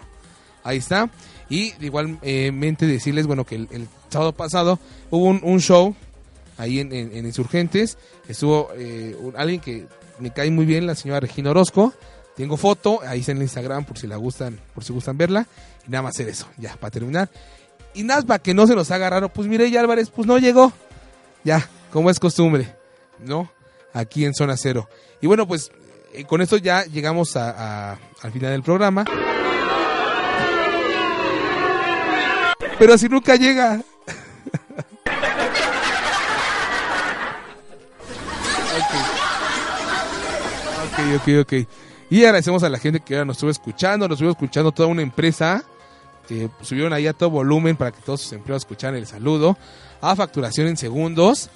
ahí 0.63 0.77
está. 0.77 1.09
Y 1.49 1.73
igualmente 1.83 2.85
decirles, 2.85 3.25
bueno, 3.27 3.43
que 3.45 3.55
el, 3.55 3.87
sábado 4.09 4.33
pasado 4.33 4.79
hubo 5.09 5.25
un, 5.25 5.59
show 5.61 5.95
ahí 6.57 6.79
en, 6.79 6.91
en- 6.93 7.15
en 7.15 7.25
Insurgentes. 7.25 7.97
Estuvo 8.27 8.69
eh, 8.75 9.15
alguien 9.37 9.59
que 9.61 9.87
me 10.19 10.31
cae 10.31 10.51
muy 10.51 10.65
bien, 10.65 10.85
la 10.87 10.95
señora 10.95 11.19
Regina 11.21 11.51
Orozco. 11.51 11.93
Tengo 12.35 12.55
foto, 12.57 13.01
ahí 13.05 13.19
está 13.19 13.31
en 13.33 13.37
el 13.39 13.43
Instagram 13.43 13.83
por 13.85 13.97
si 13.97 14.07
la 14.07 14.15
gustan, 14.15 14.59
por 14.73 14.83
si 14.83 14.93
gustan 14.93 15.17
verla. 15.17 15.45
Y 15.87 15.91
nada 15.91 16.03
más 16.03 16.15
hacer 16.15 16.29
eso, 16.29 16.47
ya, 16.57 16.75
para 16.77 16.91
terminar. 16.91 17.29
Y 17.93 18.03
nada, 18.03 18.39
que 18.39 18.53
no 18.53 18.65
se 18.67 18.75
nos 18.75 18.91
haga 18.91 19.09
raro, 19.09 19.29
pues 19.29 19.47
Mireya 19.47 19.79
Álvarez, 19.81 20.09
pues 20.09 20.27
no 20.27 20.37
llegó. 20.37 20.71
Ya, 21.43 21.67
como 21.91 22.09
es 22.09 22.19
costumbre, 22.19 22.75
¿no? 23.19 23.51
Aquí 23.93 24.23
en 24.25 24.33
Zona 24.35 24.55
Cero. 24.55 24.87
Y 25.21 25.27
bueno, 25.27 25.47
pues 25.47 25.71
eh, 26.13 26.23
con 26.25 26.41
esto 26.41 26.57
ya 26.57 26.85
llegamos 26.85 27.35
a- 27.35 27.93
al 28.21 28.31
final 28.31 28.51
del 28.51 28.63
programa. 28.63 29.05
Pero 32.79 32.97
si 32.97 33.09
nunca 33.09 33.35
llega. 33.35 33.81
ok, 40.83 41.21
ok, 41.21 41.27
ok. 41.41 41.53
Y 42.09 42.23
agradecemos 42.23 42.63
a 42.63 42.69
la 42.69 42.79
gente 42.79 42.99
que 43.01 43.15
ahora 43.15 43.25
nos 43.25 43.37
estuvo 43.37 43.51
escuchando, 43.51 44.07
nos 44.07 44.15
estuvo 44.15 44.31
escuchando 44.31 44.71
toda 44.71 44.87
una 44.87 45.01
empresa. 45.01 45.63
que 46.27 46.47
subieron 46.61 46.93
ahí 46.93 47.07
a 47.07 47.13
todo 47.13 47.31
volumen 47.31 47.75
para 47.75 47.91
que 47.91 48.01
todos 48.01 48.21
sus 48.21 48.33
empleados 48.33 48.61
escucharan 48.63 48.95
el 48.95 49.07
saludo. 49.07 49.57
A 50.01 50.15
facturación 50.15 50.67
en 50.67 50.77
segundos. 50.77 51.49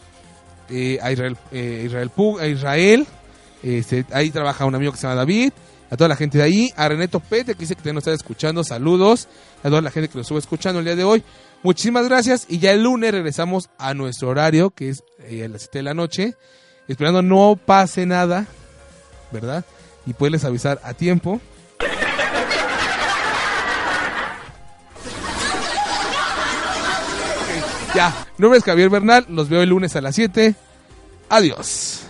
eh, 0.70 0.98
a 1.02 1.12
Israel, 1.12 1.38
eh, 1.52 1.84
Israel, 1.86 3.08
este, 3.62 4.06
ahí 4.12 4.32
trabaja 4.32 4.66
un 4.66 4.74
amigo 4.76 4.92
que 4.92 4.98
se 4.98 5.04
llama 5.04 5.16
David. 5.16 5.52
A 5.92 5.98
toda 5.98 6.08
la 6.08 6.16
gente 6.16 6.40
de 6.40 6.44
ahí. 6.44 6.74
A 6.76 6.88
René 6.90 7.08
Topete, 7.08 7.54
que 7.54 7.60
dice 7.60 7.76
que 7.76 7.94
nos 7.94 8.02
está 8.02 8.14
escuchando. 8.14 8.64
Saludos. 8.64 9.28
A 9.64 9.70
toda 9.70 9.82
la 9.82 9.92
gente 9.92 10.10
que 10.10 10.18
nos 10.18 10.26
estuvo 10.26 10.40
escuchando 10.40 10.80
el 10.80 10.86
día 10.86 10.96
de 10.96 11.06
hoy. 11.06 11.24
Muchísimas 11.64 12.08
gracias. 12.08 12.46
Y 12.50 12.60
ya 12.60 12.72
el 12.72 12.84
lunes 12.84 13.12
regresamos 13.12 13.70
a 13.78 13.94
nuestro 13.94 14.30
horario, 14.30 14.72
que 14.72 14.90
es 14.90 15.04
eh, 15.20 15.46
a 15.46 15.48
las 15.48 15.62
7 15.64 15.80
de 15.80 15.84
la 15.84 15.94
noche. 15.94 16.36
Esperando 16.88 17.22
no 17.22 17.58
pase 17.66 18.06
nada. 18.06 18.46
¿Verdad? 19.32 19.64
Y 20.06 20.14
poderles 20.14 20.44
avisar 20.44 20.82
a 20.84 20.94
tiempo. 20.94 21.40
Ya, 27.96 28.10
mi 28.38 28.42
nombre 28.42 28.58
es 28.58 28.66
Javier 28.66 28.90
Bernal, 28.90 29.28
los 29.30 29.50
veo 29.50 29.62
el 29.62 29.70
lunes 29.70 29.96
a 29.96 30.02
las 30.02 30.16
7. 30.16 30.56
Adiós. 31.30 32.03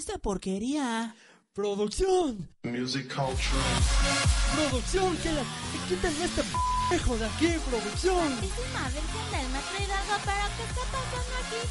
Esta 0.00 0.16
porquería. 0.16 1.14
¡Producción! 1.52 2.48
Music 2.62 3.06
culture. 3.14 3.36
¡Producción! 4.56 5.14
¡Que 5.18 5.30
la 5.30 5.42
quiten 5.88 6.22
este 6.22 6.42
p***ejo 6.42 7.18
de 7.18 7.26
aquí, 7.26 7.48
producción! 7.68 8.28
Santísima 8.30 8.88
Virgen 8.88 9.26
del 9.30 9.48
Metro 9.52 9.76
Hidalgo, 9.76 10.16
¿pero 10.24 10.44
qué 10.56 10.62
está 10.70 10.84
pasando 10.88 11.34
aquí? 11.42 11.62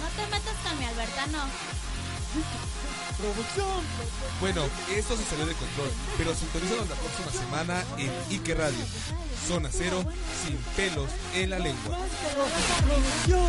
No 0.00 0.08
te 0.16 0.22
metas 0.32 0.56
con 0.64 0.78
mi 0.78 0.84
Albertano. 0.86 1.38
¡Producción! 3.16 3.80
Bueno, 4.40 4.64
esto 4.90 5.16
se 5.16 5.24
salió 5.26 5.46
de 5.46 5.54
control, 5.54 5.90
pero 6.16 6.34
sintonízanos 6.34 6.88
la 6.88 6.96
próxima 6.96 7.30
semana 7.30 7.84
en 7.96 8.10
Ike 8.30 8.54
Radio. 8.56 8.84
Zona 9.46 9.68
cero, 9.70 10.04
sin 10.44 10.56
pelos 10.74 11.10
en 11.34 11.50
la 11.50 11.60
lengua. 11.60 11.98
¡Producción! 12.84 13.48